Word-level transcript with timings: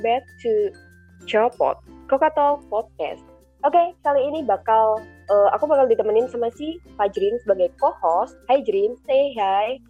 back 0.00 0.22
to 0.42 0.72
Chopot 1.26 1.78
Kokato 2.08 2.62
Podcast. 2.72 3.22
Oke, 3.66 3.90
kali 4.06 4.20
ini 4.22 4.46
bakal 4.46 5.02
uh, 5.28 5.48
aku 5.50 5.66
bakal 5.66 5.90
ditemenin 5.90 6.30
sama 6.30 6.46
si 6.54 6.78
Fajrin 6.94 7.42
sebagai 7.42 7.74
co-host. 7.82 8.38
Hai 8.46 8.62
Jrin, 8.62 8.94
say 9.02 9.34
hi. 9.34 9.82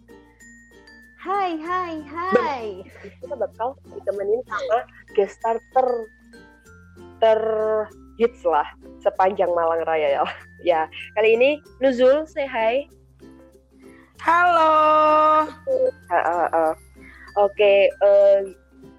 Hai, 1.21 1.53
hai, 1.59 1.93
hai. 2.09 2.65
Kita 3.21 3.35
bakal 3.37 3.77
ditemenin 3.93 4.41
sama 4.49 4.87
guest 5.13 5.37
star 5.37 5.61
ter 5.75 5.87
ter 7.21 7.39
hits 8.17 8.41
lah 8.41 8.65
sepanjang 9.05 9.51
Malang 9.53 9.85
Raya 9.85 10.17
ya. 10.17 10.23
Ya, 10.65 10.81
kali 11.15 11.39
ini 11.39 11.49
Nuzul, 11.79 12.25
say 12.27 12.49
hi. 12.49 12.89
Halo. 14.19 14.73
Uh, 15.69 16.15
uh, 16.15 16.49
uh. 16.51 16.73
Oke, 17.39 17.87
uh, 18.03 18.43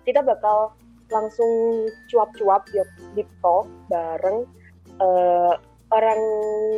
kita 0.09 0.25
bakal 0.25 0.73
langsung 1.11 1.51
cuap-cuap 2.11 2.67
di 3.15 3.23
talk 3.43 3.67
bareng 3.91 4.47
uh, 5.03 5.55
orang 5.91 6.23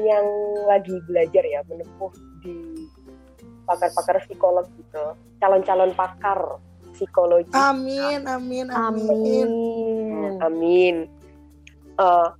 yang 0.02 0.26
lagi 0.66 0.96
belajar 1.04 1.44
ya 1.44 1.60
menempuh 1.68 2.12
di 2.40 2.88
pakar-pakar 3.68 4.24
psikolog 4.26 4.66
gitu, 4.74 5.04
calon-calon 5.38 5.92
pakar 5.94 6.58
psikologi. 6.96 7.52
Amin, 7.54 8.24
amin, 8.26 8.68
amin. 8.72 9.08
Amin. 9.12 9.50
Amin. 10.42 10.96
Uh, 12.00 12.32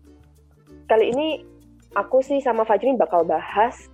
kali 0.88 1.12
ini 1.12 1.44
aku 1.92 2.24
sih 2.24 2.40
sama 2.40 2.64
Fajrin 2.64 2.96
bakal 2.96 3.24
bahas 3.24 3.88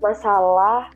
masalah 0.00 0.90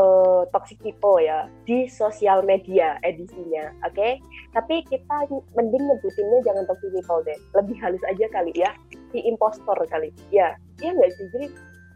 uh, 0.00 0.42
toxic 0.56 0.80
people 0.80 1.20
ya 1.20 1.44
di 1.68 1.84
sosial 1.86 2.40
media 2.40 2.96
edisinya, 3.04 3.68
oke? 3.84 3.92
Okay? 3.92 4.16
Tapi 4.56 4.80
kita 4.88 5.28
mending 5.52 5.84
nyebutinnya 5.84 6.38
jangan 6.42 6.64
toxic 6.64 6.90
people 6.96 7.20
deh, 7.28 7.36
lebih 7.52 7.76
halus 7.84 8.02
aja 8.08 8.26
kali 8.32 8.52
ya, 8.56 8.72
si 9.12 9.20
impostor 9.28 9.76
kali, 9.92 10.08
ya, 10.32 10.56
ya 10.80 10.90
nggak 10.96 11.12
sih? 11.20 11.26
Jadi 11.36 11.46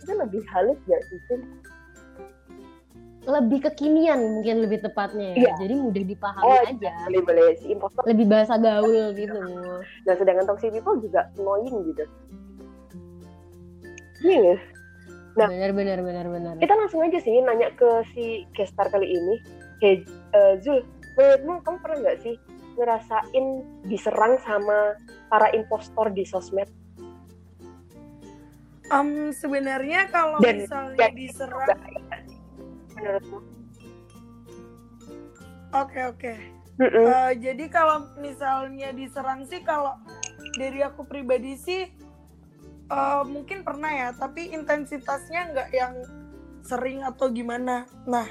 itu 0.05 0.12
lebih 0.12 0.42
halus 0.52 0.78
nggak 0.84 1.02
sih? 1.08 1.19
Lebih 3.25 3.64
kekinian 3.72 4.20
mungkin 4.20 4.69
lebih 4.69 4.84
tepatnya 4.84 5.32
ya. 5.32 5.36
Iya. 5.48 5.52
Jadi 5.64 5.75
mudah 5.80 6.05
dipahami 6.05 6.44
Oh, 6.44 6.60
aja. 6.60 6.92
boleh 7.08 7.22
boleh 7.25 7.44
si 7.56 7.72
impostor. 7.72 8.05
Lebih 8.05 8.27
bahasa 8.28 8.60
gaul 8.60 9.16
gitu. 9.16 9.41
Nah 10.05 10.14
sedangkan 10.20 10.44
toxic 10.44 10.77
people 10.77 11.00
juga 11.00 11.32
annoying 11.41 11.88
gitu. 11.88 12.05
Iya? 14.28 14.60
Nah. 15.34 15.50
benar 15.50 15.74
benar 15.74 15.98
benar 15.98 16.27
benar. 16.30 16.54
kita 16.62 16.74
langsung 16.78 17.02
aja 17.02 17.18
sih 17.18 17.42
nanya 17.42 17.74
ke 17.74 17.90
si 18.14 18.46
gestar 18.54 18.86
kali 18.86 19.10
ini. 19.10 19.34
Hey, 19.82 20.06
eh, 20.30 20.54
Zul, 20.62 20.86
menurutmu 21.18 21.58
kamu 21.66 21.78
pernah 21.82 21.98
nggak 22.06 22.18
sih 22.22 22.34
ngerasain 22.78 23.46
diserang 23.82 24.38
sama 24.46 24.94
para 25.26 25.50
impostor 25.50 26.14
di 26.14 26.22
sosmed? 26.22 26.70
Um, 28.92 29.34
sebenarnya 29.34 30.06
kalau 30.12 30.38
Dan- 30.38 30.62
misalnya 30.62 30.98
dan- 31.02 31.16
diserang, 31.18 31.69
Menurutmu? 32.94 33.38
oke 35.74 36.00
oke. 36.14 36.32
Mm-mm. 36.75 37.06
Eh, 37.06 37.32
jadi 37.38 37.64
kalau 37.70 38.06
misalnya 38.19 38.91
diserang 38.91 39.47
sih, 39.47 39.62
kalau 39.62 39.98
dari 40.59 40.82
aku 40.82 41.06
pribadi 41.06 41.54
sih 41.54 41.86
eh, 42.87 43.22
mungkin 43.25 43.62
pernah 43.62 43.91
ya, 43.91 44.09
tapi 44.12 44.50
intensitasnya 44.50 45.53
nggak 45.53 45.71
yang 45.72 45.95
sering 46.65 47.05
atau 47.05 47.28
gimana. 47.28 47.84
Nah, 48.05 48.25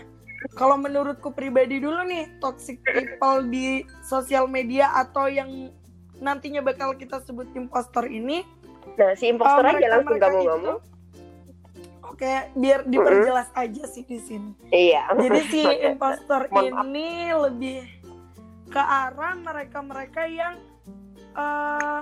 kalau 0.53 0.75
menurutku 0.75 1.31
pribadi 1.31 1.79
dulu 1.79 2.03
nih, 2.03 2.27
toxic 2.37 2.81
people 2.83 3.45
di 3.47 3.85
sosial 4.01 4.45
media 4.45 4.91
atau 4.93 5.29
yang 5.29 5.69
nantinya 6.17 6.61
bakal 6.61 6.93
kita 6.93 7.21
sebut 7.21 7.49
impostor 7.53 8.05
ini, 8.05 8.45
Nah, 8.93 9.15
si 9.15 9.31
impostor 9.31 9.63
Oh, 9.63 9.71
aja 9.73 9.87
langsung 9.89 10.11
mereka 10.11 10.27
kamu 10.27 10.37
itu- 10.37 10.49
ngomong. 10.51 10.77
Oke, 12.03 12.29
biar 12.53 12.79
diperjelas 12.85 13.49
aja 13.55 13.83
sih 13.89 14.05
di 14.05 14.19
sini. 14.21 14.51
Iya. 14.69 15.07
Jadi 15.17 15.39
si 15.49 15.61
impostor 15.89 16.45
ini 16.51 17.31
lebih 17.31 17.81
ke 18.69 18.77
arah 18.77 19.33
mereka-mereka 19.33 20.29
yang 20.29 20.61
eh, 21.33 22.01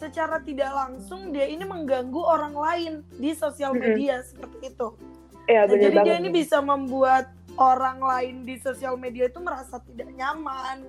secara 0.00 0.40
tidak 0.40 0.72
langsung 0.72 1.28
dia 1.28 1.44
ini 1.44 1.60
mengganggu 1.62 2.16
orang 2.18 2.56
lain 2.56 2.92
di 3.12 3.36
sosial 3.36 3.76
media 3.76 4.24
seperti 4.24 4.72
itu. 4.72 4.88
Iya, 5.44 5.68
Nah, 5.68 5.76
jadi 5.76 5.96
dia 6.00 6.14
ini 6.16 6.30
bisa 6.32 6.58
membuat 6.58 7.28
orang 7.54 8.00
lain 8.00 8.34
di 8.42 8.56
sosial 8.56 8.96
media 8.96 9.28
itu 9.28 9.36
merasa 9.38 9.76
tidak 9.82 10.08
nyaman. 10.10 10.88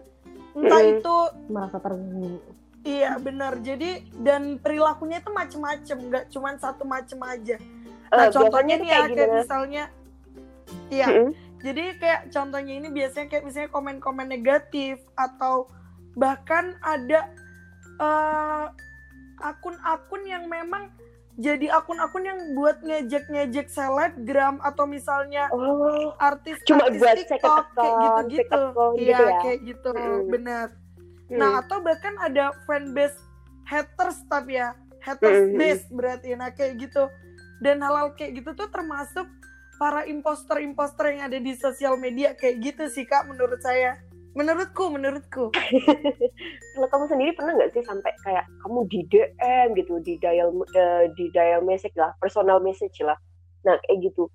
Entah 0.53 0.79
Mm-mm. 0.79 0.95
itu 0.95 1.15
Merasa 1.47 1.77
terganggu. 1.77 2.39
iya 2.83 3.17
benar. 3.17 3.59
Jadi 3.59 3.91
dan 4.15 4.57
perilakunya 4.57 5.19
itu 5.19 5.29
macem-macem, 5.29 5.97
nggak 6.07 6.25
cuma 6.29 6.55
satu 6.55 6.83
macem 6.83 7.19
aja. 7.21 7.57
Eh, 7.57 7.63
Nah, 8.11 8.27
biasanya 8.27 8.33
contohnya 8.33 8.75
nih 8.75 8.87
ya 8.87 8.91
kayak 8.91 9.09
kayak 9.09 9.11
gimana? 9.27 9.39
misalnya 9.39 9.83
Iya, 10.87 11.07
Mm-mm. 11.09 11.29
jadi 11.59 11.83
kayak 11.97 12.21
contohnya 12.29 12.73
ini 12.73 12.87
biasanya 12.89 13.27
kayak 13.27 13.43
misalnya 13.43 13.69
komen-komen 13.69 14.27
negatif 14.27 14.99
atau 15.13 15.67
bahkan 16.13 16.75
ada 16.81 17.27
eh, 17.97 18.65
akun-akun 19.41 20.21
yang 20.23 20.45
memang 20.45 20.93
jadi 21.33 21.73
akun-akun 21.73 22.21
yang 22.21 22.39
buat 22.53 22.83
ngejek-ngejek 22.83 23.67
selebgram 23.67 24.59
atau 24.61 24.83
misalnya 24.85 25.47
Oh, 25.49 26.11
artis 26.17 26.59
Cuma 26.63 26.85
artis 26.85 26.99
buat 26.99 27.15
TikTok 27.17 27.65
kayak 27.73 27.93
gitu-gitu. 27.97 28.39
second 28.45 28.63
account 28.69 28.93
Iya, 28.93 29.01
gitu 29.01 29.23
ya. 29.23 29.39
kayak 29.41 29.59
gitu, 29.63 29.89
Mm. 29.91 30.21
benar. 30.27 30.67
hmm. 31.27 31.37
Nah, 31.39 31.51
atau 31.59 31.77
bahkan 31.79 32.13
ada 32.19 32.45
fanbase 32.63 33.17
haters 33.63 34.21
tapi 34.27 34.59
ya, 34.59 34.75
haters 34.99 35.39
Mm, 35.41 35.47
mm, 35.47 35.57
base 35.57 35.83
berarti 35.89 36.27
nah 36.35 36.51
kayak 36.51 36.73
gitu. 36.77 37.03
Dan 37.57 37.79
hal-hal 37.79 38.11
kayak 38.13 38.31
gitu 38.37 38.51
tuh 38.53 38.67
termasuk 38.67 39.25
para 39.77 40.05
imposter-imposter 40.05 41.09
yang 41.09 41.25
ada 41.25 41.39
di 41.39 41.53
sosial 41.55 41.95
media 41.95 42.35
kayak 42.35 42.59
gitu 42.61 42.83
sih 42.85 43.01
Kak 43.01 43.25
menurut 43.25 43.57
saya. 43.61 43.97
Menurutku, 44.31 44.87
menurutku. 44.87 45.51
kalau 46.73 46.87
kamu 46.87 47.05
sendiri 47.07 47.31
pernah 47.35 47.51
nggak 47.53 47.71
sih 47.71 47.83
sampai 47.83 48.11
kayak 48.23 48.47
kamu 48.63 48.87
di 48.87 48.99
DM 49.05 49.67
gitu 49.75 49.99
di 49.99 50.15
dial 50.17 50.49
eh, 50.71 51.11
di 51.13 51.27
dial 51.29 51.61
message 51.61 51.93
lah 51.99 52.15
personal 52.17 52.57
message 52.57 52.95
lah 53.03 53.19
nah 53.61 53.75
kayak 53.85 54.09
gitu 54.09 54.25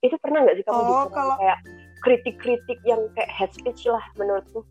itu 0.00 0.16
pernah 0.18 0.42
nggak 0.42 0.56
sih 0.58 0.64
kamu 0.64 0.76
Oh, 0.76 0.88
diserang 0.88 1.12
kalau- 1.12 1.38
kayak 1.38 1.58
kritik-kritik 2.00 2.78
yang 2.82 3.02
kayak 3.12 3.30
hate 3.30 3.54
speech 3.54 3.84
lah 3.84 4.02
menurutmu 4.16 4.64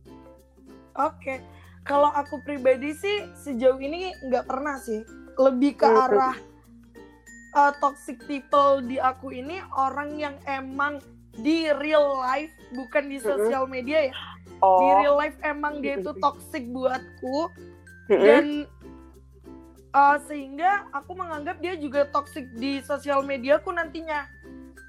Oke. 0.95 1.43
Kalau 1.83 2.07
aku 2.07 2.39
pribadi 2.41 2.95
sih 2.95 3.17
sejauh 3.35 3.77
ini 3.77 4.09
nggak 4.25 4.47
pernah 4.47 4.79
sih. 4.79 5.03
Lebih 5.35 5.75
ke 5.75 5.83
Mm, 5.83 5.91
mm. 5.91 6.03
arah 6.07 6.35
uh, 7.53 7.71
toxic 7.77 8.15
people 8.23 8.79
di 8.79 8.95
aku 8.95 9.29
ini 9.29 9.59
orang 9.69 10.15
yang 10.15 10.35
emang 10.45 11.03
di 11.39 11.67
real 11.79 12.19
life 12.23 12.53
bukan 12.71 13.11
di 13.11 13.17
sosial 13.19 13.67
media 13.67 14.11
ya. 14.11 14.15
oh. 14.63 14.79
Di 14.79 14.87
real 15.03 15.15
life 15.19 15.37
emang 15.43 15.83
dia 15.83 15.99
itu 15.99 16.11
toxic 16.19 16.63
buatku. 16.71 17.51
Dan 18.05 18.69
uh, 19.95 20.17
sehingga 20.29 20.85
aku 20.93 21.17
menganggap 21.17 21.57
dia 21.63 21.73
juga 21.79 22.05
toxic 22.11 22.45
di 22.55 22.79
sosial 22.85 23.25
mediaku 23.25 23.73
nantinya. 23.73 24.29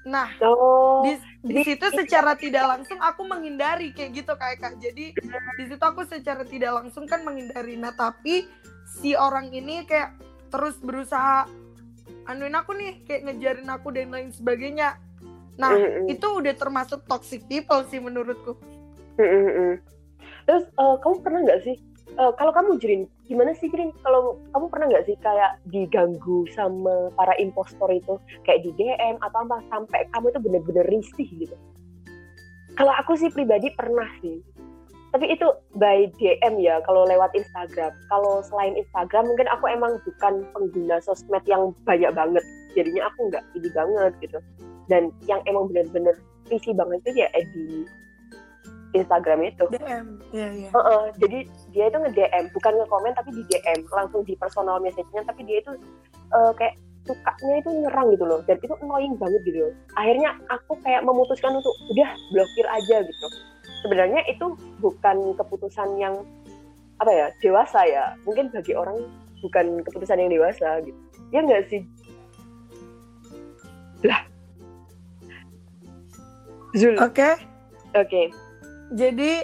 Nah, 0.07 0.31
oh. 0.39 1.03
di 1.03 1.19
di 1.43 1.59
di- 1.59 1.65
situ 1.67 1.87
secara 1.91 2.31
tidak 2.39 2.63
langsung 2.63 2.95
aku 3.03 3.27
menghindari 3.27 3.91
kayak 3.91 4.23
gitu 4.23 4.33
kayak 4.39 4.63
kak 4.63 4.75
jadi 4.79 5.11
di 5.59 5.63
situ 5.67 5.83
aku 5.83 6.07
secara 6.07 6.47
tidak 6.47 6.79
langsung 6.83 7.03
kan 7.03 7.27
menghindari. 7.27 7.75
Nah 7.75 7.91
tapi 7.91 8.47
si 8.87 9.19
orang 9.19 9.51
ini 9.51 9.83
kayak 9.83 10.15
terus 10.47 10.79
berusaha 10.79 11.43
anuin 12.27 12.55
aku 12.55 12.71
nih 12.75 13.03
kayak 13.03 13.27
ngejarin 13.27 13.67
aku 13.67 13.91
dan 13.91 14.11
lain 14.11 14.31
sebagainya 14.31 14.95
nah 15.57 15.73
Mm-mm. 15.73 16.05
itu 16.09 16.25
udah 16.25 16.53
termasuk 16.53 17.01
toxic 17.09 17.41
people 17.49 17.81
sih 17.89 17.97
menurutku. 17.97 18.53
Mm-mm. 19.17 19.81
terus 20.45 20.69
eh, 20.69 20.95
kamu 21.01 21.15
pernah 21.25 21.41
nggak 21.43 21.61
sih 21.65 21.75
eh, 22.17 22.31
kalau 22.37 22.53
kamu 22.53 22.77
Jrin 22.79 23.03
gimana 23.27 23.51
sih 23.59 23.67
Jrin? 23.67 23.91
Kalau 24.01 24.39
kamu 24.55 24.65
pernah 24.71 24.87
nggak 24.89 25.05
sih 25.05 25.15
kayak 25.19 25.59
diganggu 25.69 26.47
sama 26.55 27.11
para 27.13 27.35
impostor 27.37 27.91
itu? 27.91 28.15
Kayak 28.47 28.63
di 28.63 28.71
DM 28.79 29.19
atau 29.19 29.43
apa 29.43 29.59
sampai 29.67 30.07
kamu 30.15 30.31
itu 30.31 30.39
bener-bener 30.39 30.85
risih 30.87 31.27
gitu? 31.35 31.55
Kalau 32.79 32.93
aku 32.95 33.19
sih 33.19 33.29
pribadi 33.29 33.69
pernah 33.75 34.07
sih. 34.23 34.39
Tapi 35.11 35.33
itu 35.33 35.47
by 35.79 36.11
DM 36.19 36.59
ya 36.63 36.79
kalau 36.87 37.07
lewat 37.07 37.35
Instagram. 37.35 37.91
Kalau 38.11 38.43
selain 38.43 38.75
Instagram 38.79 39.27
mungkin 39.27 39.47
aku 39.51 39.65
emang 39.71 39.99
bukan 40.03 40.47
pengguna 40.55 40.99
sosmed 41.03 41.43
yang 41.47 41.75
banyak 41.83 42.11
banget. 42.15 42.43
Jadinya 42.75 43.11
aku 43.11 43.31
nggak 43.31 43.43
ini 43.55 43.69
banget 43.75 44.13
gitu 44.23 44.39
dan 44.87 45.11
yang 45.27 45.39
emang 45.47 45.67
bener-bener 45.71 46.15
risih 46.47 46.73
banget 46.75 47.03
itu 47.03 47.23
ya 47.23 47.27
eh, 47.35 47.45
di 47.51 47.83
Instagram 48.95 49.43
itu. 49.43 49.65
DM 49.75 50.07
ya 50.31 50.47
ya 50.47 50.69
Heeh, 50.71 51.03
jadi 51.19 51.39
dia 51.75 51.85
itu 51.91 51.97
nge-DM, 51.99 52.45
bukan 52.55 52.73
nge-komen 52.79 53.13
tapi 53.13 53.29
di 53.35 53.43
DM, 53.51 53.83
langsung 53.91 54.23
di 54.23 54.33
personal 54.39 54.79
message-nya, 54.79 55.27
tapi 55.27 55.43
dia 55.43 55.59
itu 55.59 55.75
eh, 56.31 56.51
kayak 56.55 56.75
sukanya 57.07 57.55
itu 57.63 57.69
nyerang 57.71 58.07
gitu 58.11 58.25
loh, 58.27 58.39
dan 58.43 58.59
itu 58.59 58.75
annoying 58.83 59.15
banget 59.15 59.41
gitu 59.47 59.59
loh. 59.67 59.73
Akhirnya 59.95 60.35
aku 60.51 60.75
kayak 60.83 61.03
memutuskan 61.07 61.55
untuk 61.55 61.75
udah 61.91 62.09
blokir 62.31 62.67
aja 62.67 63.03
gitu. 63.03 63.27
sebenarnya 63.85 64.25
itu 64.25 64.57
bukan 64.81 65.37
keputusan 65.37 66.01
yang 66.01 66.25
apa 66.97 67.11
ya 67.13 67.27
dewasa 67.45 67.85
ya. 67.85 68.17
Mungkin 68.25 68.49
bagi 68.49 68.73
orang 68.73 68.97
bukan 69.45 69.85
keputusan 69.85 70.17
yang 70.17 70.33
dewasa 70.33 70.81
gitu. 70.81 70.97
Ya 71.29 71.45
nggak 71.45 71.69
sih? 71.69 71.85
Lah 74.01 74.25
Zul. 76.77 76.95
Oke. 77.01 77.35
Oke. 77.97 78.29
Jadi 78.93 79.43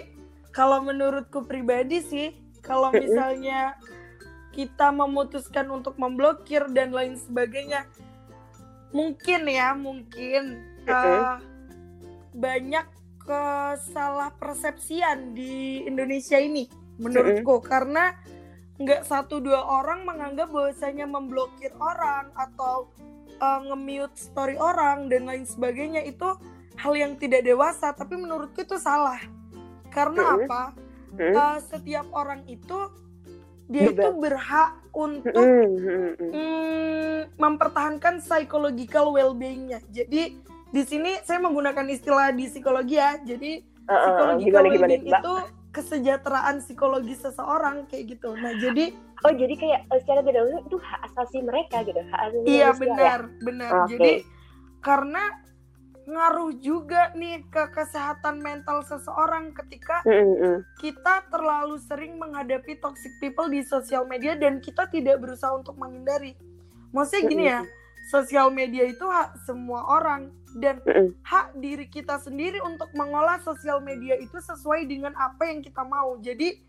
kalau 0.54 0.80
menurutku 0.86 1.42
pribadi 1.44 1.98
sih, 2.00 2.30
kalau 2.62 2.94
misalnya 2.96 3.74
kita 4.54 4.94
memutuskan 4.94 5.66
untuk 5.68 5.98
memblokir 5.98 6.70
dan 6.70 6.94
lain 6.94 7.18
sebagainya, 7.18 7.90
mungkin 8.94 9.50
ya, 9.50 9.74
mungkin 9.74 10.62
uh, 10.86 11.42
banyak 12.30 12.86
kesalah 13.18 14.30
persepsian 14.38 15.34
di 15.34 15.82
Indonesia 15.82 16.38
ini, 16.38 16.70
menurutku, 17.02 17.58
karena 17.66 18.14
nggak 18.78 19.02
satu 19.06 19.42
dua 19.42 19.62
orang 19.82 20.06
menganggap 20.06 20.50
bahwasanya 20.50 21.06
memblokir 21.06 21.74
orang 21.78 22.30
atau 22.34 22.90
uh, 23.38 23.60
nge-mute 23.70 24.14
story 24.18 24.58
orang 24.58 25.06
dan 25.10 25.26
lain 25.26 25.46
sebagainya 25.46 26.02
itu 26.02 26.26
hal 26.74 26.92
yang 26.92 27.14
tidak 27.14 27.42
dewasa 27.42 27.90
tapi 27.90 28.14
menurutku 28.14 28.60
itu 28.60 28.76
salah 28.76 29.18
karena 29.88 30.22
Hmm. 30.24 30.36
apa 30.40 30.62
Hmm. 31.14 31.30
Uh, 31.30 31.58
setiap 31.62 32.10
orang 32.10 32.42
itu 32.44 32.78
dia 33.64 33.86
Bebas. 33.86 34.02
itu 34.02 34.08
berhak 34.18 34.70
untuk 34.90 35.30
Mm, 35.30 35.70
mm, 35.70 36.12
mm. 36.18 36.30
mm, 36.34 37.18
mempertahankan 37.38 38.18
psychological 38.18 39.10
well-beingnya 39.10 39.78
jadi 39.88 40.34
di 40.68 40.82
sini 40.82 41.14
saya 41.22 41.38
menggunakan 41.38 41.86
istilah 41.86 42.28
di 42.28 42.46
psikologi 42.46 42.98
ya 42.98 43.14
jadi 43.20 43.62
Uh, 43.84 43.92
uh, 43.92 44.00
psychological 44.02 44.42
gimana 44.42 44.66
gimana 44.66 44.74
well-being 44.90 45.04
mbak 45.06 45.20
itu 45.20 45.34
kesejahteraan 45.70 46.56
psikologis 46.60 47.18
seseorang 47.20 47.76
kayak 47.86 48.04
gitu 48.10 48.34
nah 48.34 48.52
jadi 48.54 48.84
oh 49.22 49.32
jadi 49.32 49.54
kayak 49.54 49.80
secara 50.00 50.20
tidak 50.20 50.40
langsung 50.40 50.64
itu 50.64 50.78
hak 50.78 51.00
asasi 51.04 51.38
mereka 51.40 51.76
gitu 51.82 52.00
hak 52.00 52.20
asasi 52.26 52.44
Iya 52.44 52.68
manusia 52.68 52.74
ya? 52.74 52.80
benar, 52.82 53.20
benar. 53.40 53.70
Oke. 53.76 53.88
Jadi 53.88 54.12
karena 54.80 55.22
ngaruh 56.04 56.52
juga 56.60 57.12
nih 57.16 57.44
ke 57.48 57.72
kesehatan 57.72 58.44
mental 58.44 58.84
seseorang 58.84 59.56
ketika 59.56 60.04
Mm, 60.04 60.12
mm, 60.12 60.36
mm. 60.36 60.58
kita 60.80 61.24
terlalu 61.32 61.80
sering 61.80 62.20
menghadapi 62.20 62.76
toxic 62.80 63.12
people 63.24 63.48
di 63.48 63.64
sosial 63.64 64.04
media 64.04 64.36
dan 64.36 64.60
kita 64.60 64.84
tidak 64.92 65.16
berusaha 65.20 65.56
untuk 65.56 65.76
menghindari. 65.80 66.36
Maksudnya 66.92 67.22
gini 67.26 67.44
ya, 67.48 67.60
sosial 68.12 68.52
media 68.52 68.84
itu 68.84 69.02
hak 69.08 69.40
semua 69.48 69.80
orang 69.88 70.28
dan 70.60 70.78
Mm-mm. 70.84 71.16
hak 71.24 71.56
diri 71.58 71.88
kita 71.88 72.20
sendiri 72.20 72.60
untuk 72.62 72.92
mengolah 72.94 73.40
sosial 73.42 73.80
media 73.80 74.14
itu 74.20 74.38
sesuai 74.38 74.86
dengan 74.86 75.16
apa 75.16 75.48
yang 75.48 75.64
kita 75.64 75.82
mau. 75.82 76.20
Jadi 76.20 76.60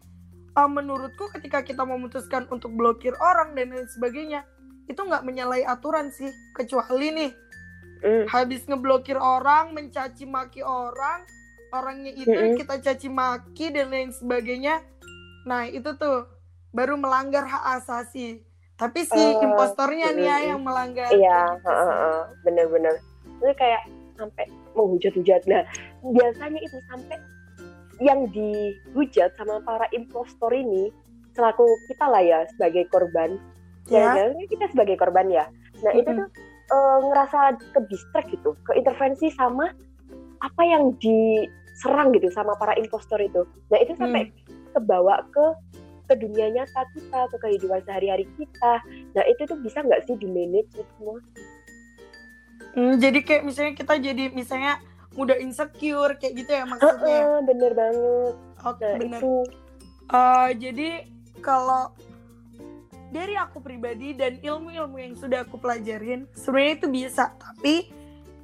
uh, 0.56 0.70
menurutku 0.70 1.30
ketika 1.36 1.62
kita 1.62 1.84
memutuskan 1.84 2.48
untuk 2.50 2.72
blokir 2.74 3.14
orang 3.20 3.54
dan 3.54 3.76
lain 3.76 3.86
sebagainya, 3.92 4.48
itu 4.88 4.98
nggak 4.98 5.28
menyalahi 5.28 5.68
aturan 5.68 6.10
sih. 6.10 6.32
Kecuali 6.56 7.12
nih 7.14 7.30
Mm. 8.06 8.30
habis 8.30 8.62
ngeblokir 8.70 9.18
orang, 9.18 9.74
mencaci 9.74 10.30
maki 10.30 10.62
orang, 10.62 11.26
orangnya 11.74 12.14
itu 12.14 12.30
Mm-mm. 12.30 12.56
kita 12.56 12.78
caci 12.78 13.10
maki 13.10 13.74
dan 13.74 13.90
lain 13.90 14.14
sebagainya. 14.14 14.86
Nah 15.50 15.66
itu 15.66 15.98
tuh 15.98 16.30
baru 16.70 16.96
melanggar 17.02 17.50
hak 17.50 17.82
asasi. 17.82 18.46
Tapi 18.76 19.08
si 19.08 19.16
Eh, 19.16 19.40
impostornya 19.40 20.12
nih 20.12 20.28
ya 20.28 20.38
yang 20.52 20.62
melanggar. 20.62 21.08
Iya, 21.08 21.56
gitu 21.64 21.72
bener-bener. 22.44 23.00
Itu 23.40 23.56
kayak 23.56 23.88
sampai 24.20 24.52
menghujat-hujat. 24.76 25.48
Nah, 25.48 25.64
biasanya 26.04 26.60
itu 26.60 26.78
sampai 26.92 27.18
yang 28.04 28.28
dihujat 28.36 29.32
sama 29.40 29.64
para 29.64 29.88
impostor 29.96 30.52
ini 30.52 30.92
selaku 31.32 31.64
kita 31.88 32.06
lah 32.12 32.20
ya 32.20 32.40
sebagai 32.52 32.84
korban. 32.92 33.40
Ya. 33.88 34.12
Jangan-jangan 34.12 34.48
kita 34.52 34.66
sebagai 34.76 34.96
korban 35.00 35.28
ya. 35.32 35.46
Nah, 35.80 35.92
itu 35.96 36.12
Mm-mm. 36.12 36.28
tuh 36.28 36.28
eh, 36.72 36.98
ngerasa 37.06 37.60
ke 37.74 37.80
distract 37.90 38.30
gitu, 38.34 38.58
ke 38.66 38.72
intervensi 38.78 39.30
sama 39.34 39.70
apa 40.44 40.62
yang 40.64 40.94
diserang 41.02 42.14
gitu 42.14 42.30
sama 42.34 42.54
para 42.58 42.76
impostor 42.78 43.18
itu. 43.22 43.46
Nah, 43.72 43.78
itu 43.82 43.94
sampai 43.98 44.30
kebawa 44.76 45.24
ke 45.32 45.46
ke 46.06 46.14
dunia 46.22 46.54
nyata 46.54 46.86
kita, 46.94 47.22
ke 47.34 47.38
kehidupan 47.42 47.82
sehari-hari 47.82 48.30
kita. 48.38 48.74
Nah, 49.18 49.24
itu 49.26 49.42
tuh 49.50 49.58
bisa 49.58 49.82
nggak 49.82 50.06
sih 50.06 50.14
di 50.22 50.30
manage 50.30 50.70
itu 50.78 50.86
semua? 50.98 51.18
Hmm, 52.76 52.94
jadi 53.00 53.20
kayak 53.24 53.44
misalnya 53.48 53.74
kita 53.74 53.94
jadi 53.98 54.24
misalnya 54.36 54.78
mudah 55.16 55.40
insecure 55.40 56.14
kayak 56.20 56.34
gitu 56.44 56.52
ya 56.52 56.64
maksudnya. 56.68 57.20
Heeh, 57.24 57.38
bener 57.48 57.72
banget. 57.72 58.34
Oke 58.68 58.84
Nah, 58.86 59.00
bener. 59.00 59.20
itu. 59.20 59.36
Eh, 60.06 60.50
jadi 60.62 60.90
kalau 61.42 61.90
dari 63.16 63.40
aku 63.40 63.64
pribadi 63.64 64.12
dan 64.12 64.44
ilmu-ilmu 64.44 65.00
yang 65.00 65.16
sudah 65.16 65.48
aku 65.48 65.56
pelajarin, 65.56 66.28
sebenarnya 66.36 66.74
itu 66.84 66.88
bisa. 66.92 67.32
Tapi 67.40 67.76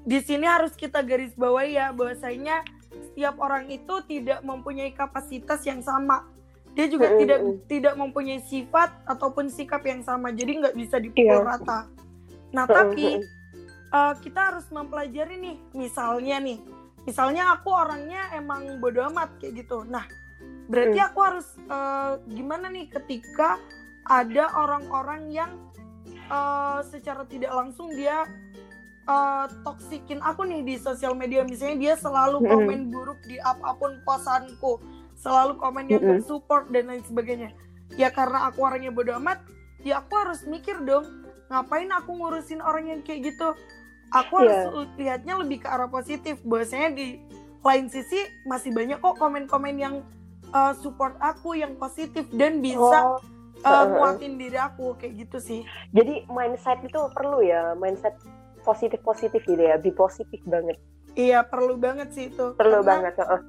di 0.07 0.19
sini 0.23 0.47
harus 0.47 0.71
kita 0.79 1.03
garis 1.03 1.35
bawahi 1.35 1.75
ya 1.75 1.91
bahwasanya 1.91 2.63
setiap 3.12 3.35
orang 3.44 3.68
itu 3.68 4.00
tidak 4.07 4.39
mempunyai 4.47 4.95
kapasitas 4.95 5.59
yang 5.68 5.83
sama. 5.83 6.23
Dia 6.71 6.88
juga 6.88 7.12
Mm-mm, 7.12 7.19
tidak 7.19 7.39
mm. 7.44 7.56
tidak 7.68 7.94
mempunyai 8.00 8.39
sifat 8.47 8.95
ataupun 9.03 9.51
sikap 9.51 9.83
yang 9.83 10.07
sama. 10.07 10.31
Jadi 10.31 10.63
nggak 10.63 10.75
bisa 10.79 11.03
dipukul 11.03 11.44
Iya. 11.44 11.44
rata. 11.44 11.79
Nah 12.56 12.63
tapi 12.63 13.19
eh, 13.91 14.13
kita 14.23 14.56
harus 14.56 14.63
mempelajari 14.71 15.35
nih, 15.35 15.56
misalnya 15.75 16.39
nih, 16.39 16.63
misalnya 17.03 17.59
aku 17.59 17.75
orangnya 17.75 18.31
emang 18.31 18.79
bodo 18.79 19.03
amat 19.12 19.35
kayak 19.44 19.68
gitu. 19.68 19.83
Nah, 19.83 20.07
berarti 20.71 20.95
Hmm. 20.95 21.07
aku 21.12 21.19
harus 21.19 21.47
eh, 21.59 22.13
gimana 22.31 22.71
nih 22.71 22.88
ketika 22.88 23.59
ada 24.06 24.50
orang-orang 24.56 25.30
yang 25.30 25.51
eh, 26.27 26.80
secara 26.88 27.27
tidak 27.27 27.51
langsung 27.51 27.92
dia 27.92 28.24
eh, 29.04 29.45
toksikin 29.61 30.21
aku 30.21 30.45
nih 30.45 30.61
di 30.64 30.76
sosial 30.78 31.11
media, 31.11 31.42
misalnya 31.44 31.78
dia 31.78 31.94
selalu 31.97 32.40
Hmm. 32.40 32.49
komen 32.49 32.80
buruk 32.87 33.19
di 33.26 33.35
apa 33.37 33.76
pun 33.76 33.99
posanku, 34.02 34.80
selalu 35.18 35.57
komen 35.57 35.90
yang 35.90 35.99
Hmm. 35.99 36.09
nggak 36.16 36.23
support 36.23 36.69
dan 36.69 36.87
lain 36.87 37.04
sebagainya. 37.04 37.49
Ya 37.94 38.07
karena 38.07 38.47
aku 38.47 38.61
orangnya 38.61 38.90
bodo 38.90 39.11
amat, 39.18 39.44
ya 39.81 39.99
aku 39.99 40.14
harus 40.16 40.45
mikir 40.45 40.80
dong 40.81 41.04
ngapain 41.49 41.92
aku 41.92 42.16
ngurusin 42.16 42.64
orang 42.64 42.87
yang 42.87 43.02
kayak 43.04 43.28
gitu 43.28 43.52
aku 44.07 44.31
harus 44.40 44.56
Iya. 44.56 44.87
lihatnya 44.95 45.35
lebih 45.35 45.59
ke 45.59 45.68
arah 45.68 45.92
positif 45.92 46.40
bahwasanya 46.47 46.95
di 46.95 47.19
lain 47.59 47.92
sisi 47.92 48.16
masih 48.44 48.71
banyak 48.71 48.95
kok 48.97 49.19
komen-komen 49.19 49.76
yang 49.76 49.95
uh, 50.49 50.71
support 50.80 51.19
aku 51.19 51.59
yang 51.59 51.76
positif 51.76 52.23
dan 52.31 52.64
bisa 52.64 52.80
Oh, 53.04 53.19
uh, 53.63 54.15
diri 54.18 54.57
aku 54.57 54.94
kayak 54.95 55.13
gitu 55.27 55.37
sih 55.37 55.61
jadi 55.91 56.25
mindset 56.27 56.81
itu 56.81 56.99
perlu 57.13 57.41
ya, 57.41 57.73
mindset 57.75 58.15
positif-positif 58.61 59.41
gitu 59.41 59.57
ya, 59.57 59.81
be 59.81 59.89
positif 59.89 60.37
banget. 60.45 60.77
iya 61.18 61.41
perlu 61.44 61.75
banget 61.75 62.13
sih 62.13 62.30
itu 62.30 62.53
Perlu 62.56 62.85
Karena- 62.85 63.09
banget. 63.11 63.13
heeh. 63.19 63.41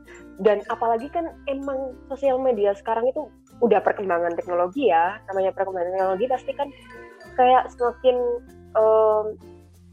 Dan 0.42 0.58
apalagi 0.66 1.06
kan 1.12 1.30
emang 1.46 1.94
sosial 2.08 2.40
media 2.40 2.72
sekarang 2.74 3.06
itu 3.06 3.28
udah 3.60 3.78
perkembangan 3.84 4.34
teknologi 4.34 4.88
ya, 4.90 5.20
namanya 5.30 5.52
perkembangan 5.54 5.94
teknologi 5.94 6.26
pasti 6.26 6.50
kan 6.56 6.66
kayak 7.38 7.70
semakin 7.70 8.16
em, 8.74 9.24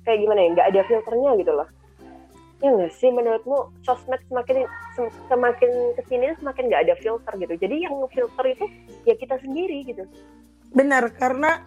kayak 0.08 0.20
gimana 0.24 0.40
ya, 0.42 0.50
nggak 0.56 0.70
ada 0.74 0.82
filternya 0.88 1.32
gitu 1.38 1.52
loh. 1.54 1.68
Ya 2.60 2.70
nggak 2.76 2.92
sih 2.92 3.08
menurutmu 3.08 3.72
sosmed 3.88 4.20
semakin 4.28 4.68
sem- 4.96 5.16
semakin 5.32 5.72
ke 5.96 6.02
sini 6.12 6.36
semakin 6.44 6.68
nggak 6.68 6.84
ada 6.92 6.96
filter 7.00 7.34
gitu. 7.40 7.54
Jadi 7.56 7.76
yang 7.88 7.96
filter 8.12 8.46
itu 8.52 8.66
ya 9.08 9.16
kita 9.16 9.40
sendiri 9.40 9.84
gitu. 9.88 10.04
benar 10.70 11.10
karena 11.18 11.66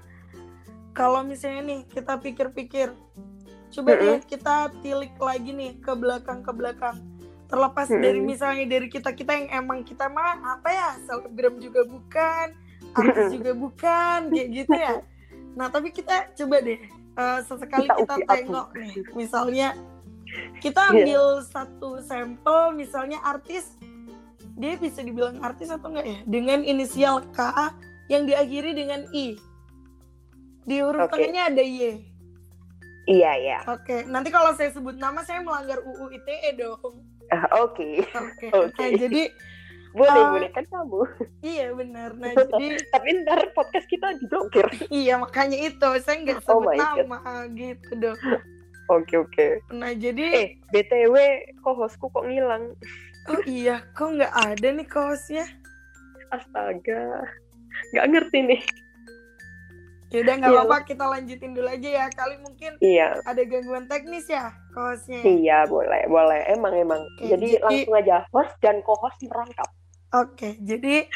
kalau 0.94 1.26
misalnya 1.26 1.74
nih 1.74 1.80
kita 1.90 2.22
pikir-pikir 2.22 2.94
coba 3.72 3.90
deh 3.96 4.20
kita 4.28 4.70
tilik 4.84 5.10
lagi 5.16 5.50
nih 5.50 5.74
ke 5.80 5.92
belakang 5.96 6.44
ke 6.44 6.52
belakang 6.52 6.96
terlepas 7.48 7.88
Mm-mm. 7.88 7.98
dari 8.04 8.20
misalnya 8.20 8.64
dari 8.68 8.86
kita 8.86 9.10
kita 9.16 9.32
yang 9.32 9.48
emang 9.64 9.80
kita 9.82 10.06
mah 10.06 10.38
apa 10.56 10.68
ya 10.70 10.88
selebgram 11.08 11.56
juga 11.58 11.82
bukan 11.88 12.46
artis 12.92 13.26
juga 13.32 13.52
bukan 13.56 14.18
kayak 14.30 14.48
gitu 14.52 14.76
ya 14.76 14.94
nah 15.56 15.66
tapi 15.72 15.90
kita 15.90 16.30
coba 16.36 16.56
deh 16.62 16.80
eh, 17.18 17.38
sesekali 17.42 17.88
Kita 17.88 17.96
kita, 18.06 18.32
tengok 18.38 18.68
nih 18.76 18.94
misalnya 19.16 19.68
kita 20.58 20.80
Iya. 20.82 20.90
ambil 20.94 21.22
satu 21.42 21.90
sampel 22.00 22.72
misalnya 22.72 23.18
artis 23.22 23.76
dia 24.52 24.76
bisa 24.76 25.00
dibilang 25.00 25.40
artis 25.40 25.68
atau 25.68 25.88
enggak 25.88 26.04
ya 26.04 26.18
dengan 26.24 26.60
inisial 26.60 27.24
K 27.30 27.72
yang 28.06 28.24
diakhiri 28.24 28.72
dengan 28.72 29.08
I 29.10 29.36
di 30.62 30.76
huruf 30.78 31.06
Oke. 31.06 31.18
tengahnya 31.18 31.48
ada 31.48 31.60
Y 31.60 32.08
Iya 33.02 33.32
ya. 33.34 33.58
Oke, 33.66 34.06
nanti 34.06 34.30
kalau 34.30 34.54
saya 34.54 34.70
sebut 34.70 34.94
nama 34.94 35.20
saya 35.20 35.42
melanggar 35.42 35.82
UU 35.82 36.06
ITE 36.12 36.54
dong. 36.54 37.02
Ah, 37.26 37.50
Oke. 37.58 37.98
Oke. 38.06 38.46
Oke. 38.62 38.78
Nah, 38.78 38.90
jadi 38.94 39.22
Boleh 39.92 40.08
Ah. 40.16 40.30
boleh 40.32 40.48
kan 40.48 40.64
kamu. 40.64 41.04
iya 41.42 41.68
benar. 41.68 42.14
Nah, 42.14 42.30
jadi 42.54 42.78
Tapi 42.88 43.08
ntar 43.20 43.52
podcast 43.52 43.84
kita 43.86 44.16
diblokir. 44.16 44.64
iya 44.88 45.18
makanya 45.18 45.58
itu 45.60 45.84
saya 45.98 46.16
nggak 46.22 46.46
Oh 46.46 46.62
sebut 46.62 46.72
God. 46.72 46.96
nama 47.04 47.18
gitu 47.50 47.90
dong. 47.98 48.18
Oke 48.92 49.14
oke. 49.16 49.46
Nah, 49.72 49.96
jadi 49.96 50.24
Eh 50.28 50.48
btw 50.68 51.16
kok 51.58 51.74
hostku 51.74 52.06
kok 52.08 52.24
ngilang? 52.24 52.76
Oh 53.24 53.40
iya, 53.46 53.80
kok 53.94 54.12
nggak 54.12 54.34
ada 54.34 54.68
nih 54.68 54.84
kaosnya? 54.84 55.46
Astaga, 56.28 57.24
nggak 57.92 58.06
ngerti 58.08 58.38
nih. 58.44 58.62
Yaudah 60.12 60.34
nggak 60.36 60.52
Iya. 60.52 60.60
apa-apa, 60.60 60.78
kita 60.84 61.04
lanjutin 61.08 61.56
dulu 61.56 61.68
aja 61.68 61.88
ya. 61.88 62.06
Kali 62.12 62.36
mungkin 62.36 62.76
Iya, 62.78 63.16
ada 63.24 63.42
gangguan 63.42 63.88
teknis 63.88 64.28
ya 64.28 64.52
kaosnya. 64.70 65.24
iya 65.24 65.64
boleh, 65.64 66.04
boleh. 66.04 66.44
Emang, 66.52 66.76
emang. 66.76 67.00
Oke, 67.16 67.32
jadi, 67.32 67.48
jadi- 67.56 67.64
langsung 67.64 67.94
aja 67.96 68.16
host 68.28 68.52
dan 68.60 68.84
co-host 68.84 69.16
merangkap. 69.24 69.68
Oke, 70.12 70.60
jadi 70.60 71.08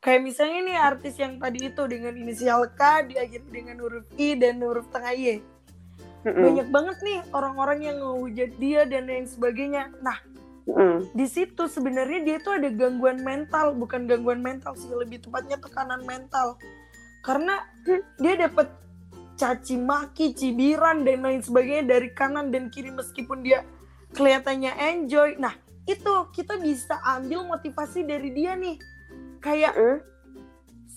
kayak 0.00 0.22
misalnya 0.26 0.60
nih 0.66 0.78
artis 0.80 1.14
yang 1.14 1.38
tadi 1.38 1.70
itu 1.70 1.82
dengan 1.86 2.10
inisial 2.12 2.66
K 2.74 3.06
diakhiri 3.06 3.46
dengan 3.46 3.78
huruf 3.78 4.02
I 4.18 4.34
dan 4.34 4.58
huruf 4.58 4.90
tengah 4.90 5.14
Y. 5.14 5.38
Mm-mm, 6.20 6.44
Banyak 6.44 6.68
banget 6.68 6.96
nih 7.00 7.18
orang-orang 7.32 7.80
yang 7.80 7.96
ngehujat 7.96 8.50
dia 8.60 8.84
dan 8.84 9.08
lain 9.08 9.24
sebagainya. 9.24 9.88
Nah, 10.04 10.20
mm-mm. 10.68 11.08
di 11.16 11.24
situ 11.24 11.64
sebenarnya 11.64 12.20
dia 12.20 12.36
tuh 12.44 12.60
ada 12.60 12.68
gangguan 12.68 13.24
mental, 13.24 13.72
bukan 13.72 14.04
gangguan 14.04 14.44
mental 14.44 14.76
sih, 14.76 14.92
lebih 14.92 15.24
tepatnya 15.24 15.56
tekanan 15.56 16.04
mental. 16.04 16.60
Karena 17.24 17.64
dia 18.20 18.34
dapat 18.36 18.68
caci 19.40 19.80
maki, 19.80 20.36
cibiran 20.36 21.08
dan 21.08 21.24
lain 21.24 21.40
sebagainya 21.40 21.96
dari 21.96 22.12
kanan 22.12 22.52
dan 22.52 22.68
kiri 22.68 22.92
meskipun 22.92 23.40
dia 23.40 23.64
kelihatannya 24.12 24.76
enjoy. 24.76 25.40
Nah, 25.40 25.56
itu 25.88 26.12
kita 26.36 26.60
bisa 26.60 27.00
ambil 27.16 27.48
motivasi 27.48 28.04
dari 28.04 28.28
dia 28.36 28.52
nih. 28.60 28.76
Kayak 29.40 29.72
Mm-mm. 29.72 29.98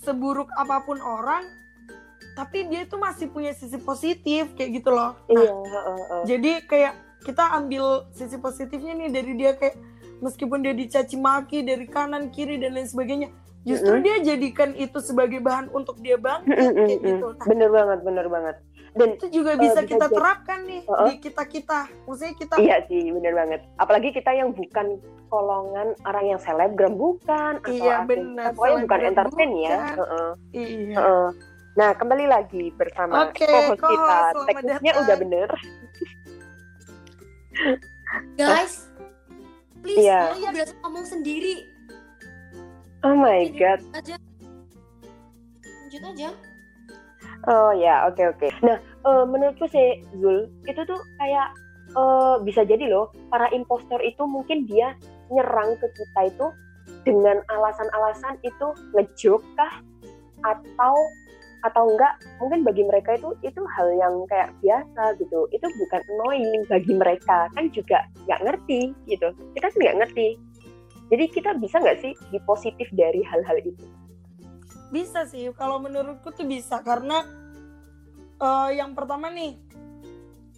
seburuk 0.04 0.52
apa 0.60 0.84
pun 0.84 1.00
orang, 1.00 1.48
tapi 2.34 2.66
dia 2.66 2.84
tuh 2.84 2.98
masih 2.98 3.28
punya 3.28 3.52
sisi 3.52 3.78
positif 3.78 4.54
kayak 4.54 4.82
gitu 4.82 4.90
loh. 4.90 5.14
Nah, 5.26 5.34
Iya, 5.34 5.52
heeh, 5.54 5.98
heeh. 6.00 6.22
jadi 6.26 6.52
kayak 6.66 6.94
kita 7.22 7.44
ambil 7.54 7.86
sisi 8.12 8.36
positifnya 8.36 8.94
nih 8.96 9.10
dari 9.10 9.32
dia 9.34 9.52
kayak 9.54 9.78
meskipun 10.20 10.60
dia 10.60 10.72
dicaci 10.72 11.16
maki 11.16 11.62
dari 11.62 11.86
kanan 11.86 12.28
kiri 12.30 12.56
dan 12.56 12.74
lain 12.74 12.86
sebagainya, 12.86 13.28
justru 13.62 13.92
Mm-mm. 13.94 14.04
dia 14.04 14.16
jadikan 14.26 14.72
itu 14.74 14.98
sebagai 14.98 15.40
bahan 15.40 15.68
untuk 15.70 16.00
dia 16.00 16.16
bangkit 16.16 16.52
Mm-mm, 16.52 16.76
kayak 16.78 16.90
mm-mm. 16.96 17.08
gitu. 17.12 17.28
Nah, 17.30 17.46
Bener 17.46 17.70
banget, 17.70 18.00
bener 18.02 18.28
banget. 18.28 18.56
Dan 18.94 19.18
itu 19.18 19.26
juga 19.34 19.58
Eh, 19.58 19.60
bisa 19.60 19.80
bisa 19.80 19.90
kita 19.90 20.06
jadi- 20.06 20.16
terapkan 20.16 20.60
nih 20.64 20.82
Uh-uh. 20.86 21.08
di 21.08 21.14
kita 21.18 21.44
kita. 21.44 21.80
Maksudnya 22.06 22.34
kita 22.38 22.54
iya 22.58 22.78
sih, 22.86 23.10
bener 23.10 23.34
banget. 23.34 23.62
Apalagi 23.76 24.10
kita 24.10 24.32
yang 24.32 24.54
bukan 24.54 25.02
golongan 25.28 25.88
orang 26.04 26.26
yang 26.28 26.38
selebgram 26.38 26.94
bukan 26.94 27.58
atau 27.58 27.74
Iya, 27.74 28.06
artis- 28.06 28.10
bener, 28.14 28.48
pokoknya 28.54 28.78
bukan 28.86 29.00
entertain 29.04 29.52
ya. 29.58 29.70
bukan. 29.74 29.96
Heeh, 29.98 30.30
iya. 30.54 30.96
heeh. 30.96 31.28
Nah, 31.74 31.90
kembali 31.98 32.30
lagi 32.30 32.70
bersama 32.78 33.30
Oke, 33.30 33.50
co-host 33.50 33.82
kita. 33.82 34.20
Teknisnya 34.46 34.94
udah 34.94 35.16
bener. 35.18 35.50
Guys, 38.38 38.86
please, 39.82 40.06
Iya. 40.06 40.38
aku 40.38 40.54
berasa 40.54 40.74
ngomong 40.86 41.06
sendiri. 41.06 41.66
Oh 43.02 43.18
my 43.18 43.50
Jadi, 43.50 43.58
god. 43.58 43.80
Aja. 43.98 44.16
Lanjut 45.66 46.04
aja. 46.14 46.30
Oh 47.50 47.72
ya, 47.74 48.06
oke 48.06 48.22
oke. 48.22 48.48
Nah, 48.62 48.78
eh, 48.80 49.24
menurutku 49.26 49.66
sih 49.74 50.00
Zul 50.22 50.48
itu 50.70 50.82
tuh 50.86 51.02
kayak 51.18 51.58
eh, 51.94 52.36
bisa 52.46 52.62
jadi 52.64 52.86
loh 52.86 53.10
para 53.34 53.50
impostor 53.50 53.98
itu 54.06 54.24
mungkin 54.30 54.70
dia 54.70 54.94
nyerang 55.34 55.74
ke 55.82 55.90
kita 55.90 56.22
itu 56.30 56.48
dengan 57.04 57.42
alasan-alasan 57.50 58.38
itu 58.46 58.68
ngejok 58.94 59.42
kah 59.58 59.74
atau 60.46 60.96
atau 61.64 61.96
enggak 61.96 62.20
mungkin 62.44 62.68
bagi 62.68 62.84
mereka 62.84 63.16
itu 63.16 63.32
itu 63.40 63.64
hal 63.64 63.88
yang 63.96 64.16
kayak 64.28 64.52
biasa 64.60 65.16
gitu. 65.18 65.48
Itu 65.56 65.66
bukan 65.80 66.02
annoying 66.12 66.68
bagi 66.68 66.94
mereka. 66.94 67.48
Kan 67.56 67.72
juga 67.72 68.04
nggak 68.28 68.42
ngerti 68.44 68.92
gitu. 69.08 69.32
Kita 69.56 69.72
kan 69.72 69.80
nggak 69.80 69.98
ngerti. 70.04 70.28
Jadi 71.12 71.26
kita 71.32 71.56
bisa 71.60 71.80
nggak 71.80 72.00
sih 72.04 72.14
di 72.32 72.40
positif 72.44 72.88
dari 72.92 73.24
hal-hal 73.24 73.58
itu? 73.64 73.86
Bisa 74.92 75.26
sih, 75.26 75.50
kalau 75.56 75.80
menurutku 75.80 76.36
tuh 76.36 76.46
bisa. 76.46 76.84
Karena 76.84 77.24
eh, 78.38 78.70
yang 78.78 78.92
pertama 78.92 79.32
nih 79.32 79.56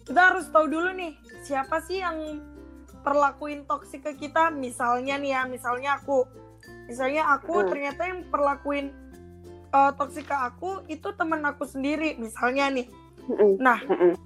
kita 0.06 0.20
harus 0.34 0.46
tahu 0.50 0.70
dulu 0.70 0.90
nih 0.94 1.18
siapa 1.42 1.82
sih 1.82 2.02
yang 2.02 2.42
perlakuin 3.06 3.62
toksik 3.70 4.02
ke 4.02 4.26
kita. 4.26 4.50
Misalnya 4.50 5.14
nih 5.22 5.30
ya, 5.38 5.42
misalnya 5.46 6.02
aku, 6.02 6.26
misalnya 6.90 7.30
aku 7.30 7.62
Hmm. 7.62 7.70
ternyata 7.70 8.02
yang 8.06 8.26
perlakuin 8.26 8.90
eh, 9.76 9.90
toksik 10.00 10.24
ke 10.24 10.36
aku 10.36 10.80
itu 10.88 11.08
temen 11.12 11.44
aku 11.44 11.68
sendiri. 11.68 12.16
Misalnya 12.16 12.72
nih, 12.72 12.88
nah 13.60 13.78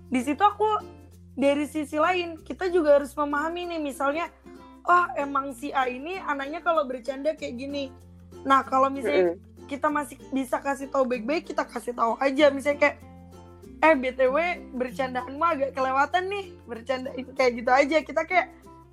di 0.06 0.20
situ 0.22 0.40
aku 0.40 0.66
dari 1.34 1.64
sisi 1.66 1.96
lain 1.96 2.38
kita 2.42 2.68
juga 2.68 3.00
harus 3.00 3.16
memahami 3.16 3.72
nih 3.72 3.80
misalnya 3.80 4.28
oh 4.84 5.06
emang 5.16 5.56
si 5.56 5.72
A 5.72 5.88
ini 5.88 6.20
anaknya 6.20 6.60
kalau 6.60 6.84
bercanda 6.84 7.32
kayak 7.32 7.56
gini. 7.56 7.88
Nah 8.44 8.60
kalau 8.64 8.92
misalnya 8.92 9.36
kita 9.70 9.86
masih 9.86 10.18
bisa 10.34 10.58
kasih 10.58 10.90
tahu 10.90 11.06
baik-baik 11.06 11.48
kita 11.48 11.64
kasih 11.64 11.94
tahu 11.94 12.18
aja. 12.20 12.50
Misalnya 12.52 12.78
kayak 12.80 12.96
eh 13.80 13.96
btw 13.96 14.36
bercandaanmu 14.76 15.40
agak 15.40 15.72
kelewatan 15.72 16.28
nih 16.28 16.44
bercanda 16.68 17.08
kayak 17.38 17.52
gitu 17.56 17.70
aja. 17.70 17.96
Kita 18.04 18.22
kayak 18.28 18.46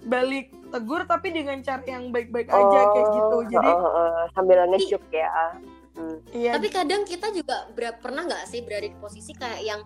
balik 0.07 0.53
tegur 0.71 1.03
tapi 1.03 1.33
dengan 1.33 1.59
cara 1.65 1.83
yang 1.83 2.13
baik-baik 2.13 2.47
aja 2.47 2.79
kayak 2.95 3.07
gitu. 3.11 3.37
Jadi 3.57 3.71
oh, 3.73 3.81
oh, 3.83 3.91
oh, 3.91 4.23
sambil 4.37 4.63
ngejuk 4.71 5.03
ya. 5.11 5.57
Hmm. 5.97 6.21
iya 6.29 6.53
Tapi 6.53 6.69
kadang 6.69 7.01
kita 7.09 7.33
juga 7.33 7.65
ber- 7.73 7.97
pernah 7.97 8.21
nggak 8.21 8.45
sih 8.45 8.61
berada 8.61 8.85
di 8.85 8.93
posisi 9.01 9.33
kayak 9.33 9.61
yang 9.65 9.81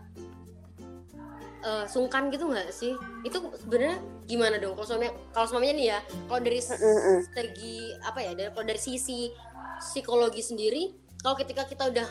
eh, 1.62 1.86
sungkan 1.88 2.28
gitu 2.34 2.52
nggak 2.52 2.68
sih? 2.74 2.92
Itu 3.24 3.54
sebenarnya 3.64 3.98
gimana 4.28 4.60
dong? 4.60 4.76
Kalau 4.76 4.88
suaminya, 4.92 5.14
kalau 5.32 5.48
suaminya 5.48 5.76
nih 5.78 5.88
ya, 5.96 6.00
kalau 6.28 6.42
dari 6.44 6.60
segi 6.60 7.96
apa 8.04 8.20
ya? 8.20 8.32
Dari 8.36 8.50
kalau 8.52 8.66
dari 8.68 8.82
sisi 8.82 9.32
psikologi 9.80 10.44
sendiri, 10.44 10.92
kalau 11.22 11.38
ketika 11.40 11.64
kita 11.64 11.88
udah, 11.88 12.08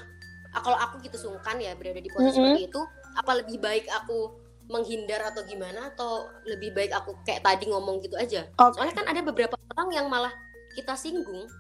ah, 0.55 0.61
kalau 0.65 0.79
aku 0.81 1.03
gitu 1.05 1.19
sungkan 1.21 1.61
ya 1.61 1.77
berada 1.77 2.01
di 2.01 2.09
posisi 2.09 2.41
Mm-mm. 2.41 2.57
seperti 2.57 2.63
itu, 2.73 2.81
apa 3.19 3.31
lebih 3.43 3.59
baik 3.61 3.85
aku 3.91 4.39
menghindar 4.71 5.35
atau 5.35 5.43
gimana? 5.45 5.91
Atau 5.93 6.31
lebih 6.47 6.71
baik 6.73 6.95
aku 6.95 7.19
kayak 7.27 7.43
tadi 7.43 7.69
ngomong 7.69 8.01
gitu 8.01 8.17
aja? 8.17 8.47
Oke. 8.57 8.79
Soalnya 8.81 8.95
kan 8.97 9.07
ada 9.13 9.21
beberapa 9.21 9.59
orang 9.77 9.89
yang 9.93 10.07
malah 10.07 10.33
kita 10.79 10.95
singgung, 10.95 11.51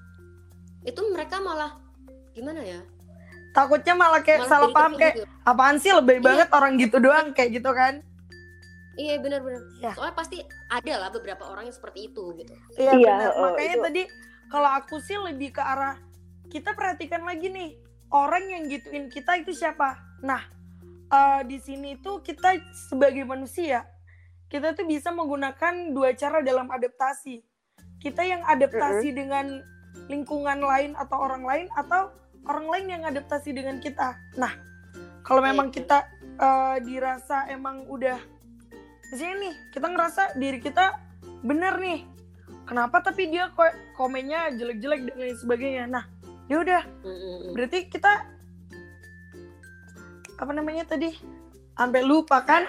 itu 0.87 1.01
mereka 1.11 1.43
malah 1.43 1.75
gimana 2.33 2.61
ya? 2.61 2.81
takutnya 3.51 3.93
malah 3.93 4.21
kayak 4.21 4.47
Malah 4.47 4.51
salah 4.53 4.69
paham 4.71 4.93
kayak 4.95 5.15
tersinggung. 5.19 5.43
apaan 5.45 5.77
sih 5.77 5.91
lebih 5.91 6.17
Iya. 6.17 6.23
banget 6.23 6.49
orang 6.51 6.73
gitu 6.77 6.97
doang 6.99 7.27
kayak 7.33 7.51
gitu 7.53 7.73
kan 7.73 7.95
Iya 8.93 9.17
benar-benar. 9.17 9.63
Ya. 9.81 9.91
Soalnya 9.91 10.13
pasti 10.13 10.39
ada 10.69 10.95
lah 10.99 11.09
beberapa 11.09 11.47
orang 11.47 11.65
yang 11.65 11.73
seperti 11.73 12.13
itu 12.13 12.37
gitu. 12.37 12.53
Iya 12.77 12.93
Iya, 12.93 13.13
benar. 13.17 13.31
oh, 13.33 13.43
Makanya 13.49 13.73
itu- 13.73 13.85
tadi 13.87 14.03
kalau 14.47 14.71
aku 14.73 14.97
sih 15.01 15.17
lebih 15.17 15.51
ke 15.51 15.63
arah 15.63 15.97
kita 16.47 16.75
perhatikan 16.75 17.23
lagi 17.23 17.49
nih 17.49 17.81
orang 18.11 18.45
yang 18.45 18.63
gituin 18.67 19.09
kita 19.09 19.35
itu 19.37 19.51
siapa. 19.53 19.95
Nah 20.21 20.43
eh, 21.09 21.41
di 21.43 21.57
sini 21.57 21.97
tuh 21.97 22.21
kita 22.21 22.55
sebagai 22.85 23.25
manusia 23.25 23.89
kita 24.47 24.75
tuh 24.75 24.85
bisa 24.85 25.09
menggunakan 25.09 25.91
dua 25.91 26.13
cara 26.13 26.39
dalam 26.41 26.69
adaptasi. 26.69 27.41
Kita 27.97 28.21
yang 28.21 28.43
adaptasi 28.43 29.11
dengan 29.13 29.63
lingkungan 30.09 30.59
lain 30.59 30.93
atau 30.95 31.17
orang 31.19 31.43
lain 31.43 31.67
atau 31.75 32.11
orang 32.45 32.67
lain 32.67 32.87
yang 32.91 33.03
adaptasi 33.05 33.53
dengan 33.53 33.79
kita. 33.79 34.17
Nah 34.37 34.53
kalau 35.23 35.41
Iya, 35.41 35.49
memang 35.53 35.69
itu. 35.71 35.83
kita 35.83 35.99
eh, 36.37 36.77
dirasa 36.83 37.47
emang 37.49 37.85
udah 37.87 38.17
misalnya 39.11 39.37
nih 39.43 39.55
kita 39.71 39.87
ngerasa 39.87 40.23
diri 40.35 40.59
kita 40.59 40.97
bener 41.43 41.77
nih 41.77 42.01
kenapa 42.65 43.03
tapi 43.03 43.27
dia 43.27 43.51
kok 43.51 43.69
komennya 43.95 44.55
jelek-jelek 44.55 45.11
dan 45.11 45.17
lain 45.19 45.37
sebagainya 45.37 45.85
nah 45.85 46.05
ya 46.47 46.63
udah 46.63 46.83
berarti 47.53 47.91
kita 47.91 48.23
apa 50.37 50.53
namanya 50.55 50.87
tadi 50.87 51.11
sampai 51.75 52.01
lupa 52.01 52.41
kan 52.41 52.65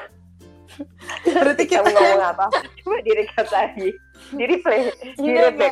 berarti 1.28 1.64
kita 1.68 1.84
ngomong 1.84 2.24
apa? 2.24 2.46
Coba 2.80 2.98
direkap 3.04 3.44
lagi. 3.52 3.92
Di 4.32 4.44
replay, 4.48 4.88
di 4.88 5.20
Enggak, 5.20 5.52
replay. 5.52 5.72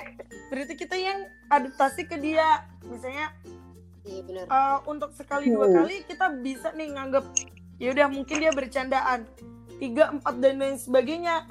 berarti 0.52 0.74
kita 0.76 0.96
yang 1.00 1.24
adaptasi 1.50 2.06
ke 2.06 2.16
dia 2.16 2.64
misalnya 2.84 3.34
Iya 4.02 4.22
benar. 4.24 4.46
eh, 4.46 4.78
untuk 4.86 5.12
sekali 5.12 5.50
dua 5.50 5.68
Hmm. 5.68 5.76
kali 5.78 5.96
kita 6.04 6.26
bisa 6.36 6.72
nih 6.72 6.90
nganggep 6.90 7.26
ya 7.78 7.92
udah 7.92 8.08
mungkin 8.08 8.36
dia 8.38 8.52
bercandaan 8.52 9.28
tiga 9.76 10.10
empat 10.10 10.36
dan 10.38 10.56
lain 10.58 10.76
sebagainya 10.76 11.46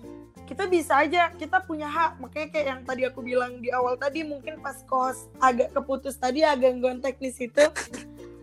kita 0.45 0.65
bisa 0.65 0.97
aja 0.99 1.29
kita 1.31 1.61
punya 1.61 1.87
hak 1.87 2.17
makanya 2.19 2.49
kayak 2.51 2.67
yang 2.67 2.81
tadi 2.83 3.03
aku 3.05 3.21
bilang 3.21 3.59
di 3.59 3.69
awal 3.69 3.95
tadi 3.95 4.23
mungkin 4.23 4.59
pas 4.59 4.81
kos 4.83 5.29
agak 5.39 5.71
keputus 5.71 6.15
tadi 6.15 6.41
agak 6.41 6.73
gangguan 6.73 6.99
teknis 6.99 7.37
itu 7.37 7.65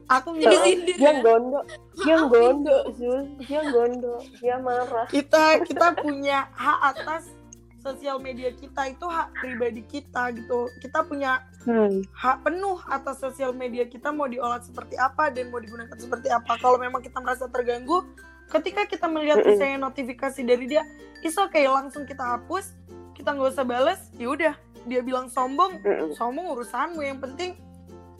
aku 0.05 0.37
Jadi 0.37 0.85
Dia 0.95 1.11
ya. 1.11 1.13
gondo, 1.19 1.65
dia 1.97 2.17
gondo. 2.23 2.77
Zul. 2.93 3.25
Dia 3.41 3.61
gondo, 3.65 4.13
dia 4.37 4.55
marah. 4.55 5.09
kita 5.09 5.65
kita 5.65 5.97
punya 5.97 6.45
hak 6.53 6.79
atas 6.93 7.25
sosial 7.85 8.17
media 8.17 8.49
kita 8.49 8.89
itu 8.89 9.05
hak 9.05 9.29
pribadi 9.37 9.85
kita 9.85 10.33
gitu 10.33 10.65
kita 10.81 11.05
punya 11.05 11.45
Hmm. 11.65 12.05
hak 12.13 12.45
penuh 12.45 12.77
atas 12.93 13.17
sosial 13.17 13.49
media 13.49 13.89
kita 13.89 14.13
mau 14.13 14.29
diolah 14.29 14.61
seperti 14.61 15.01
apa 15.01 15.33
dan 15.33 15.49
mau 15.49 15.57
digunakan 15.57 15.97
seperti 15.97 16.29
apa. 16.29 16.61
Kalau 16.61 16.77
memang 16.77 17.01
kita 17.01 17.17
merasa 17.17 17.49
terganggu, 17.49 18.05
ketika 18.53 18.85
kita 18.85 19.09
melihat 19.09 19.41
Mm-mm. 19.41 19.49
misalnya 19.57 19.89
notifikasi 19.89 20.45
dari 20.45 20.69
dia, 20.69 20.85
is 21.25 21.33
okay 21.33 21.65
langsung 21.65 22.05
kita 22.05 22.21
hapus, 22.21 22.69
kita 23.17 23.33
nggak 23.33 23.57
usah 23.57 23.65
bales, 23.65 23.97
ya 24.13 24.29
udah 24.29 24.53
dia 24.85 25.01
bilang 25.01 25.25
sombong 25.25 25.81
Mm-mm. 25.81 26.13
sombong 26.13 26.53
urusanmu 26.53 27.01
yang 27.01 27.17
penting 27.17 27.57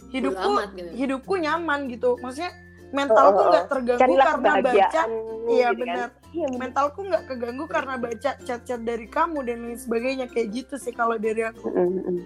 hidupku 0.10 0.50
amat 0.58 0.74
gitu. 0.74 0.90
hidupku 0.98 1.34
nyaman 1.38 1.86
gitu 1.86 2.18
maksudnya 2.26 2.50
mentalku 2.90 3.30
Oh, 3.30 3.38
oh, 3.38 3.46
oh. 3.46 3.52
nggak 3.54 3.66
terganggu 3.70 4.02
carilah 4.02 4.26
karena 4.34 4.54
baca 4.66 5.02
iya 5.46 5.68
gitu 5.70 5.84
kan. 5.86 6.10
Iya 6.36 6.48
mentalku 6.52 7.08
nggak 7.08 7.32
keganggu 7.32 7.66
karena 7.72 7.96
baca 7.96 8.32
chat-chat 8.44 8.82
dari 8.84 9.08
kamu 9.08 9.48
dan 9.48 9.64
lain 9.64 9.80
sebagainya. 9.80 10.28
Kayak 10.28 10.48
gitu 10.52 10.76
sih 10.76 10.92
kalau 10.92 11.16
dari 11.16 11.48
aku. 11.48 11.72
Mm, 11.72 12.04
mm. 12.04 12.22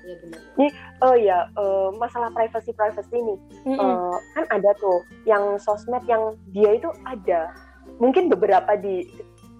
Iya 0.00 0.14
benar. 0.24 0.40
oh 1.04 1.14
ya 1.14 1.38
eh, 1.52 1.88
masalah 1.94 2.34
privacy 2.34 2.74
privacy 2.74 3.14
nih. 3.14 3.38
Mm-mm. 3.68 3.78
Eh, 3.78 4.16
kan 4.34 4.44
ada 4.50 4.70
tuh 4.82 5.06
yang 5.28 5.54
sosmed 5.62 6.02
yang 6.10 6.34
dia 6.50 6.74
itu 6.74 6.90
ada. 7.06 7.54
Mungkin 8.02 8.26
beberapa 8.32 8.74
di 8.74 9.06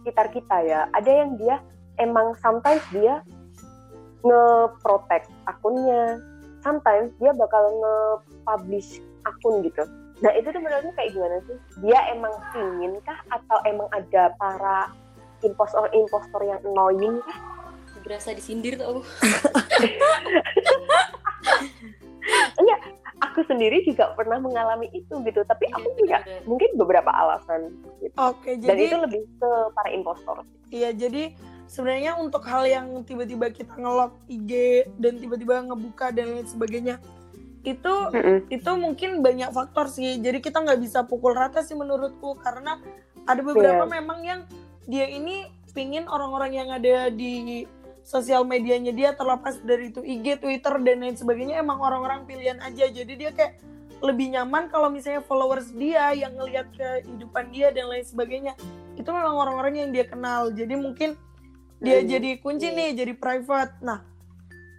sekitar 0.02 0.34
kita 0.34 0.56
ya. 0.66 0.80
Ada 0.96 1.10
yang 1.10 1.38
dia 1.38 1.62
emang 2.02 2.34
sometimes 2.42 2.82
dia 2.90 3.22
nge-protect 4.26 5.30
akunnya. 5.46 6.18
Sometimes 6.60 7.14
dia 7.22 7.32
bakal 7.32 7.64
nge-publish 7.72 9.00
akun 9.24 9.64
gitu 9.64 9.84
nah 10.20 10.30
itu 10.36 10.48
tuh 10.52 10.60
menurutmu 10.60 10.92
kayak 10.96 11.10
gimana 11.16 11.36
sih 11.48 11.56
dia 11.80 12.00
emang 12.12 12.34
ingin 12.52 12.92
kah 13.04 13.16
atau 13.32 13.58
emang 13.64 13.88
ada 13.92 14.32
para 14.36 14.92
impostor-impostor 15.40 16.40
yang 16.44 16.60
annoying 16.64 17.18
kah 17.24 17.38
Berasa 18.00 18.32
disindir 18.32 18.80
tuh. 18.80 19.04
aku 23.40 23.46
sendiri 23.46 23.80
juga 23.86 24.12
pernah 24.18 24.36
mengalami 24.42 24.90
itu 24.92 25.14
gitu 25.22 25.40
tapi 25.46 25.64
Iya, 25.70 25.76
aku 25.78 25.88
punya 25.96 26.18
mungkin 26.44 26.70
beberapa 26.76 27.08
alasan 27.08 27.72
gitu. 28.02 28.12
oke 28.18 28.50
dan 28.60 28.74
jadi 28.74 28.82
itu 28.90 28.96
lebih 28.98 29.22
ke 29.38 29.50
para 29.72 29.88
impostor 29.94 30.36
Iya, 30.70 30.94
jadi 30.94 31.34
sebenarnya 31.66 32.14
untuk 32.14 32.46
hal 32.46 32.62
yang 32.62 33.02
tiba-tiba 33.02 33.50
kita 33.50 33.74
ngelok 33.74 34.14
IG 34.30 34.86
dan 35.02 35.18
tiba-tiba 35.18 35.66
ngebuka 35.66 36.14
dan 36.14 36.38
lain 36.38 36.46
sebagainya, 36.46 37.02
itu 37.60 37.92
itu 38.48 38.70
mungkin 38.80 39.20
banyak 39.20 39.52
faktor 39.52 39.92
sih. 39.92 40.16
Jadi 40.16 40.40
kita 40.40 40.64
nggak 40.64 40.80
bisa 40.80 41.04
pukul 41.04 41.36
rata 41.36 41.60
sih 41.60 41.76
menurutku 41.76 42.40
karena 42.40 42.80
ada 43.28 43.40
beberapa 43.44 43.84
Iya. 43.84 43.94
memang 44.00 44.20
yang 44.24 44.40
dia 44.88 45.06
ini 45.06 45.44
pingin 45.76 46.08
orang-orang 46.08 46.56
yang 46.56 46.68
ada 46.72 47.12
di 47.12 47.68
sosial 48.02 48.42
medianya 48.48 48.90
dia 48.90 49.12
terlepas 49.14 49.60
dari 49.62 49.92
itu 49.92 50.00
IG, 50.02 50.40
Twitter 50.40 50.74
dan 50.82 51.04
lain 51.04 51.14
sebagainya 51.14 51.60
emang 51.60 51.78
orang-orang 51.78 52.24
pilihan 52.26 52.58
aja. 52.64 52.88
Jadi 52.88 53.12
dia 53.14 53.30
kayak 53.30 53.60
lebih 54.00 54.32
nyaman 54.32 54.72
kalau 54.72 54.88
misalnya 54.88 55.20
followers 55.20 55.68
dia 55.76 56.16
yang 56.16 56.32
ngelihat 56.32 56.72
kehidupan 56.72 57.52
dia 57.52 57.68
dan 57.70 57.92
lain 57.92 58.02
sebagainya 58.02 58.56
itu 58.96 59.06
memang 59.12 59.36
orang-orang 59.36 59.84
yang 59.84 59.90
dia 59.92 60.08
kenal. 60.08 60.48
Jadi 60.48 60.74
mungkin 60.74 61.14
dia 61.80 62.00
Hmm, 62.00 62.08
jadi 62.08 62.30
kunci 62.40 62.72
iya. 62.72 62.76
nih, 62.76 62.90
jadi 63.04 63.12
private. 63.16 63.72
Nah, 63.84 64.04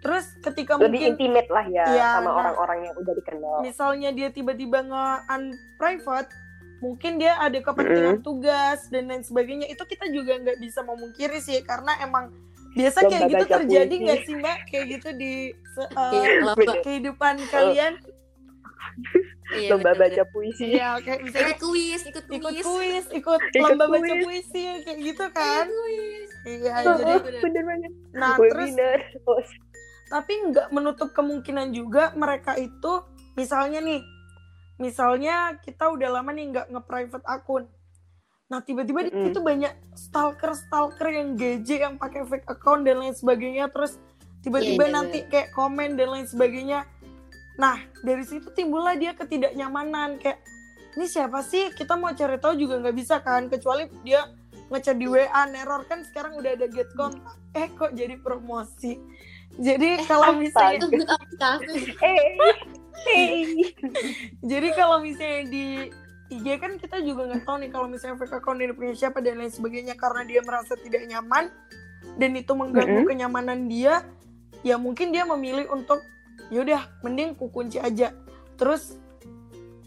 terus 0.02 0.34
ketika 0.42 0.74
lebih 0.76 0.90
mungkin 0.90 1.10
intimate 1.14 1.46
lah 1.46 1.62
ya 1.64 1.84
Iya, 1.88 2.08
sama 2.18 2.26
nah. 2.26 2.34
orang-orang 2.36 2.78
yang 2.84 2.94
udah 2.98 3.14
dikenal 3.14 3.56
misalnya 3.62 4.10
dia 4.10 4.28
tiba-tiba 4.28 4.82
nge-unprivate, 4.82 6.30
mungkin 6.78 7.12
dia 7.16 7.38
ada 7.38 7.54
kepentingan 7.56 8.18
tugas 8.20 8.90
dan 8.90 9.06
lain 9.06 9.22
sebagainya. 9.22 9.70
Itu 9.70 9.86
kita 9.86 10.10
juga 10.10 10.34
nggak 10.36 10.58
bisa 10.58 10.82
memungkiri 10.82 11.38
sih, 11.38 11.62
karena 11.62 11.94
emang 11.98 12.34
biasa 12.74 12.98
kayak 13.00 13.12
Lomba 13.20 13.30
gitu 13.30 13.44
baca 13.44 13.54
terjadi 13.60 13.94
nggak 13.96 14.20
sih 14.26 14.34
mbak? 14.34 14.58
Kayak 14.66 14.84
gitu 14.90 15.08
di 15.14 15.32
uh, 15.94 16.10
Iya, 16.10 16.80
kehidupan 16.82 17.34
kalian? 17.46 17.92
Iya, 19.52 19.68
lomba 19.70 19.92
baca 19.94 20.22
puisi 20.26 20.64
Iya, 20.72 20.96
kayak 20.98 21.20
misalnya 21.22 21.52
Ikut 21.52 21.60
kuis, 21.60 22.00
ikut 22.02 22.24
kuis. 22.24 22.38
ikut 22.40 22.54
kuis, 22.64 23.04
ikut 23.12 23.40
Ikut 23.52 23.68
lomba 23.70 23.84
baca 23.86 24.00
kuis. 24.00 24.24
puisi 24.24 24.62
kayak 24.82 24.98
gitu 24.98 25.24
kan? 25.30 25.64
Ikut 25.64 25.76
kuis. 25.76 26.28
Iya, 26.42 26.72
Oh, 26.82 26.94
jadi 26.98 27.12
oh, 27.14 27.20
bener 27.38 27.62
banget 27.62 27.92
nah 28.12 28.34
terus 28.34 28.50
webinar 28.66 28.98
Oh, 29.22 29.38
tapi 30.12 30.52
nggak 30.52 30.68
menutup 30.76 31.16
kemungkinan 31.16 31.72
juga 31.72 32.12
mereka 32.12 32.52
itu 32.60 33.00
misalnya 33.32 33.80
nih 33.80 34.04
misalnya 34.76 35.56
kita 35.64 35.88
udah 35.88 36.20
lama 36.20 36.36
nih 36.36 36.52
nggak 36.52 36.66
nge-private 36.68 37.24
akun. 37.24 37.64
Nah 38.52 38.60
tiba-tiba 38.60 39.08
di 39.08 39.10
Mm-mm. 39.16 39.32
situ 39.32 39.40
banyak 39.40 39.72
stalker 39.96 40.52
stalker 40.52 41.08
yang 41.08 41.32
GJ 41.40 41.68
yang 41.80 41.94
pakai 41.96 42.28
fake 42.28 42.44
account 42.44 42.84
dan 42.84 43.00
lain 43.00 43.16
sebagainya 43.16 43.72
terus 43.72 43.96
tiba-tiba 44.44 44.84
Iya, 44.84 44.90
iya, 44.92 44.96
nanti 45.00 45.18
kayak 45.32 45.56
komen 45.56 45.96
dan 45.96 46.12
lain 46.12 46.28
sebagainya. 46.28 46.84
Nah 47.56 47.80
dari 48.04 48.28
situ 48.28 48.52
timbullah 48.52 48.92
dia 49.00 49.16
ketidaknyamanan 49.16 50.20
kayak 50.20 50.44
ini 50.92 51.08
siapa 51.08 51.40
sih? 51.40 51.72
Kita 51.72 51.96
mau 51.96 52.12
cari 52.12 52.36
tahu 52.36 52.60
juga 52.60 52.76
nggak 52.84 52.96
bisa 53.00 53.24
kan 53.24 53.48
kecuali 53.48 53.88
dia 54.04 54.28
ngechat 54.68 55.00
di 55.00 55.08
WA 55.08 55.48
neror. 55.48 55.88
Kan 55.88 56.04
sekarang 56.04 56.36
udah 56.36 56.52
ada 56.52 56.68
get 56.68 56.92
contact 56.92 57.40
eh 57.56 57.72
kok 57.72 57.96
jadi 57.96 58.20
promosi 58.20 59.00
jadi 59.58 60.04
kalau 60.04 60.32
misalnya 60.34 60.78
Itu 60.80 60.88
good 60.92 61.10
aplikasi. 61.10 61.74
eh 62.00 62.32
hey. 63.04 63.34
Jadi 64.42 64.68
kalau 64.72 65.00
misalnya 65.00 65.42
di 65.46 65.66
IG 66.28 66.46
kan 66.56 66.80
kita 66.80 67.02
juga 67.02 67.28
nggak 67.28 67.44
tahu 67.44 67.56
nih 67.60 67.70
kalau 67.70 67.86
misalnya 67.86 68.16
fake 68.16 68.40
account 68.40 68.58
ini 68.58 68.72
punya 68.72 68.94
siapa 68.94 69.20
dan 69.20 69.36
lain 69.36 69.52
sebagainya 69.52 69.94
karena 69.94 70.24
dia 70.24 70.40
merasa 70.40 70.72
tidak 70.74 71.04
nyaman 71.04 71.52
dan 72.16 72.30
itu 72.32 72.52
mengganggu 72.52 73.04
Mhm. 73.04 73.08
kenyamanan 73.08 73.60
dia, 73.68 74.00
ya 74.62 74.76
mungkin 74.76 75.12
dia 75.12 75.24
memilih 75.24 75.68
untuk 75.68 76.00
yaudah 76.48 76.88
mending 77.00 77.36
ku 77.36 77.48
kunci 77.48 77.76
aja. 77.76 78.16
Terus 78.56 78.96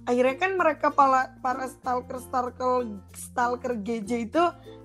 akhirnya 0.06 0.38
kan 0.38 0.52
mereka 0.54 0.94
para 0.94 1.34
para 1.42 1.66
stalker 1.66 2.22
stalker 2.22 2.86
stalker 3.18 3.74
GJ 3.76 4.30
itu 4.30 4.44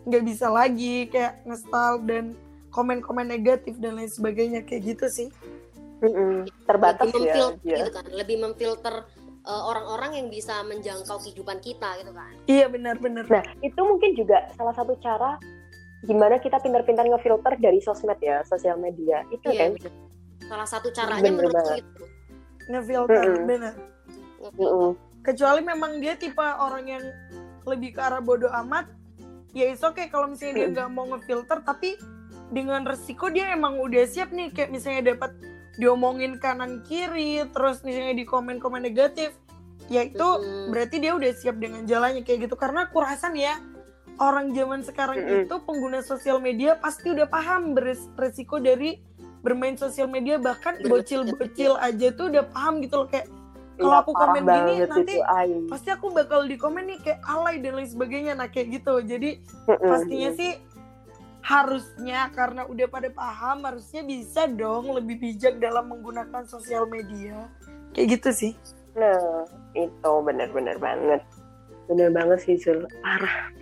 nggak 0.08 0.24
bisa 0.24 0.48
lagi 0.48 1.12
kayak 1.12 1.44
ngestal 1.44 2.00
dan 2.08 2.32
komen-komen 2.70 3.26
negatif 3.26 3.76
dan 3.76 3.94
lain 3.94 4.08
sebagainya 4.08 4.62
kayak 4.62 4.82
gitu 4.88 5.06
sih. 5.06 5.28
Mm-mm. 6.00 6.48
terbatas 6.64 7.04
lebih 7.06 7.20
ya 7.20 7.28
memfilter 7.28 7.60
dia. 7.60 7.76
gitu 7.76 7.90
kan 7.92 8.04
lebih 8.10 8.36
memfilter 8.38 8.94
uh, 9.42 9.62
orang-orang 9.66 10.10
yang 10.16 10.26
bisa 10.26 10.64
menjangkau 10.64 11.20
kehidupan 11.20 11.60
kita 11.60 12.00
gitu 12.00 12.08
kan 12.10 12.32
Iya 12.46 12.66
benar-benar. 12.66 13.28
nah 13.28 13.44
itu 13.60 13.76
mungkin 13.76 14.16
juga 14.16 14.48
salah 14.50 14.72
satu 14.72 14.96
cara 14.96 15.36
gimana 16.00 16.40
kita 16.40 16.56
pintar-pintar 16.56 17.04
ngefilter 17.04 17.52
dari 17.58 17.84
sosmed 17.84 18.16
ya 18.18 18.40
sosial 18.42 18.80
media 18.80 19.28
itu 19.28 19.44
iya 19.46 19.60
kan 19.60 19.70
bener. 19.76 19.92
salah 20.40 20.64
satu 20.66 20.88
caranya 20.88 21.20
Bener 21.20 21.36
menurutku 21.36 21.60
banget. 21.60 21.84
itu 21.84 22.04
Ngefilter 22.66 23.20
Mm-mm. 23.20 23.44
benar. 23.44 23.74
Mm-mm. 24.56 24.90
kecuali 25.20 25.60
memang 25.60 26.00
dia 26.00 26.16
tipe 26.16 26.40
orang 26.40 26.84
yang 26.88 27.04
lebih 27.62 27.92
ke 27.92 28.00
arah 28.00 28.24
bodoh 28.24 28.48
amat 28.58 28.88
ya 29.52 29.68
is 29.68 29.84
oke 29.84 30.00
kalau 30.08 30.32
misalnya 30.32 30.54
dia 30.54 30.64
Hmm. 30.64 30.72
nggak 30.72 30.88
mau 30.90 31.04
ngefilter 31.08 31.60
tapi 31.60 32.00
dengan 32.50 32.84
resiko 32.84 33.30
dia 33.30 33.54
emang 33.54 33.78
udah 33.78 34.04
siap 34.06 34.34
nih. 34.34 34.50
Kayak 34.50 34.70
misalnya 34.74 35.14
dapat 35.14 35.32
diomongin 35.78 36.36
kanan 36.36 36.84
kiri 36.84 37.46
terus 37.54 37.80
misalnya 37.86 38.12
di 38.12 38.26
komen-komen 38.28 38.84
negatif 38.84 39.32
ya 39.88 40.04
itu 40.04 40.22
Mm-mm. 40.22 40.70
berarti 40.70 41.00
dia 41.02 41.16
udah 41.16 41.30
siap 41.34 41.56
dengan 41.56 41.88
jalannya 41.88 42.22
kayak 42.22 42.50
gitu. 42.50 42.54
Karena 42.58 42.86
aku 42.90 43.00
rasa 43.00 43.32
nih 43.32 43.48
ya 43.50 43.54
orang 44.20 44.52
zaman 44.52 44.84
sekarang 44.84 45.18
Mm-mm. 45.18 45.48
itu 45.48 45.54
pengguna 45.64 46.04
sosial 46.04 46.38
media 46.38 46.76
pasti 46.76 47.10
udah 47.10 47.26
paham 47.26 47.72
beresiko 48.14 48.60
dari 48.60 49.00
bermain 49.40 49.74
sosial 49.80 50.06
media. 50.06 50.36
Bahkan 50.36 50.84
bocil-bocil 50.84 51.80
aja 51.80 52.12
tuh 52.12 52.28
udah 52.28 52.44
paham 52.52 52.84
gitu 52.84 53.02
loh 53.02 53.08
kayak 53.08 53.26
Kalau 53.80 53.96
Iya, 53.96 54.04
aku 54.04 54.12
parah 54.12 54.26
komen 54.36 54.44
gini, 54.44 54.74
nanti 54.84 55.14
itu, 55.16 55.64
pasti 55.72 55.88
aku 55.88 56.12
bakal 56.12 56.44
di 56.44 56.60
komen 56.60 56.84
nih 56.84 56.98
kayak 57.00 57.24
alay 57.24 57.64
dan 57.64 57.80
lain 57.80 57.88
sebagainya. 57.88 58.36
Nah 58.36 58.52
kayak 58.52 58.76
gitu. 58.76 59.00
Jadi 59.00 59.40
Mm-mm. 59.40 59.88
pastinya 59.88 60.30
sih 60.36 60.60
harusnya 61.40 62.28
karena 62.32 62.68
udah 62.68 62.86
pada 62.86 63.08
paham 63.08 63.64
harusnya 63.64 64.04
bisa 64.04 64.44
dong 64.46 64.92
lebih 64.92 65.16
bijak 65.18 65.56
dalam 65.56 65.88
menggunakan 65.88 66.44
sosial 66.44 66.84
media 66.86 67.48
kayak 67.92 68.20
gitu 68.20 68.30
sih 68.30 68.52
Nah, 68.90 69.46
itu 69.78 70.12
benar-benar 70.26 70.74
banget. 70.82 71.22
Benar 71.86 72.10
banget 72.10 72.38
sih, 72.42 72.58
Zul. 72.58 72.90
Parah. 73.06 73.54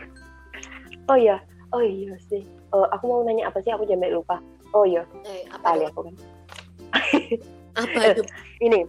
Oh 1.05 1.21
iya, 1.21 1.37
oh 1.73 1.85
iya 1.85 2.17
sih. 2.33 2.41
Eh, 2.49 2.87
aku 2.97 3.05
mau 3.05 3.21
nanya 3.21 3.53
apa 3.53 3.61
sih? 3.61 3.69
Aku 3.69 3.85
sampai 3.85 4.09
lupa. 4.09 4.41
Oh 4.73 4.89
iya, 4.89 5.05
eh 5.29 5.45
apa 5.53 5.77
kali 5.77 5.85
aku 5.89 6.01
kan. 6.09 6.15
apa 7.77 8.01
itu 8.13 8.23
Ini, 8.65 8.81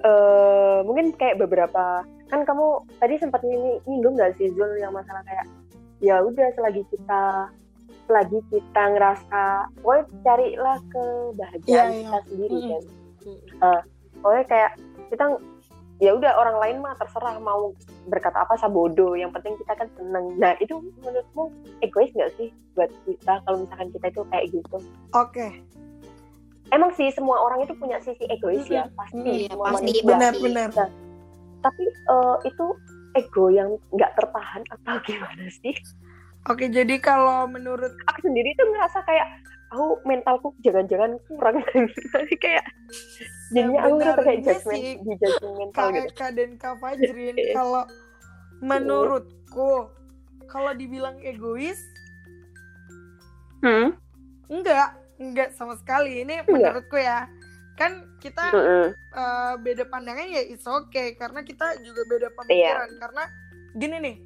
eh 0.00 0.78
mungkin 0.84 1.12
kayak 1.16 1.40
beberapa, 1.40 2.04
kan 2.28 2.40
kamu 2.44 2.84
tadi 2.96 3.20
sempat 3.20 3.44
nying- 3.44 3.80
nyinggung 3.84 4.16
nggak 4.16 4.36
sih, 4.40 4.48
Zul, 4.56 4.76
yang 4.80 4.96
masalah 4.96 5.20
kayak, 5.28 5.44
ya 6.02 6.20
udah 6.20 6.48
selagi 6.52 6.82
kita 6.90 7.22
selagi 8.02 8.38
kita 8.50 8.82
ngerasa, 8.92 9.42
pokoknya 9.78 10.04
carilah 10.20 10.78
kebahagiaan 10.90 11.62
Iya, 11.64 11.82
iya. 11.88 12.02
kita 12.02 12.18
sendiri 12.26 12.56
Mm-mm. 12.58 12.68
kan. 12.68 12.82
Mm. 13.22 13.38
Eh, 13.62 13.80
pokoknya 14.18 14.44
kayak 14.44 14.70
kita 15.08 15.24
ya 15.98 16.10
udah 16.10 16.32
orang 16.34 16.56
lain 16.58 16.76
mah 16.80 16.98
terserah 16.98 17.38
mau 17.38 17.70
berkata 18.04 18.42
apa 18.42 18.58
sabodo 18.58 19.14
yang 19.14 19.30
penting 19.30 19.54
kita 19.54 19.70
kan 19.72 19.86
seneng 19.94 20.34
nah 20.34 20.50
itu 20.58 20.74
menurutmu 20.98 21.46
egois 21.78 22.10
nggak 22.10 22.34
sih 22.34 22.50
buat 22.74 22.90
kita 23.06 23.38
kalau 23.38 23.62
misalkan 23.62 23.86
kita 23.94 24.10
itu 24.10 24.22
kayak 24.26 24.46
gitu 24.50 24.76
oke 25.14 25.46
emang 26.68 26.90
sih 26.92 27.06
semua 27.14 27.38
orang 27.38 27.62
itu 27.62 27.78
punya 27.78 28.02
sisi 28.02 28.26
egois 28.26 28.66
ya 28.66 28.90
pasti 28.98 29.46
Iya, 29.46 29.54
semua 29.54 29.66
pasti, 29.70 29.78
manusia. 29.86 30.02
benar 30.02 30.32
pasti. 30.32 30.42
benar 30.42 30.68
tapi 31.62 31.84
eh, 31.86 32.36
itu 32.50 32.66
ego 33.14 33.52
yang 33.52 33.76
nggak 33.92 34.12
tertahan 34.16 34.62
atau 34.72 34.96
gimana 35.04 35.46
sih? 35.50 35.74
Oke 36.50 36.66
jadi 36.66 36.98
kalau 36.98 37.46
menurut 37.46 37.94
aku 38.10 38.18
sendiri 38.26 38.50
tuh 38.58 38.66
ngerasa 38.66 38.98
kayak 39.06 39.28
aku 39.72 39.86
mentalku 40.04 40.48
jangan-jangan 40.60 41.16
kurang. 41.30 41.62
Tapi 42.12 42.34
kayak 42.36 42.64
jadinya 43.54 43.80
aku 43.88 43.94
ngerasa 44.00 44.20
kayak 44.20 44.40
judgment 44.44 44.80
sih, 44.82 44.92
di 45.00 45.12
judgment 45.16 45.54
mental 45.58 45.86
gitu. 45.94 46.12
Kak 46.18 46.30
dan 46.36 46.50
Kak 46.60 46.74
Fajrin 46.82 47.36
Iya. 47.40 47.54
kalau 47.56 47.84
menurutku 48.62 49.72
kalau 50.46 50.72
dibilang 50.76 51.16
egois 51.24 51.80
hmm? 53.64 53.96
enggak 54.52 54.98
enggak 55.16 55.48
sama 55.56 55.78
sekali. 55.80 56.26
Ini 56.26 56.44
menurutku 56.46 57.00
ya 57.00 57.26
kan 57.74 57.92
kita 58.18 58.44
Mm-mm. 58.52 58.86
eh, 58.94 59.54
beda 59.58 59.84
pandangan 59.88 60.26
ya 60.28 60.42
is 60.44 60.64
okay. 60.64 61.16
Karena 61.16 61.42
kita 61.42 61.80
juga 61.82 62.02
beda 62.06 62.28
Iya. 62.28 62.36
pemikiran. 62.36 62.88
Karena 63.00 63.22
gini 63.72 63.96
nih 64.00 64.16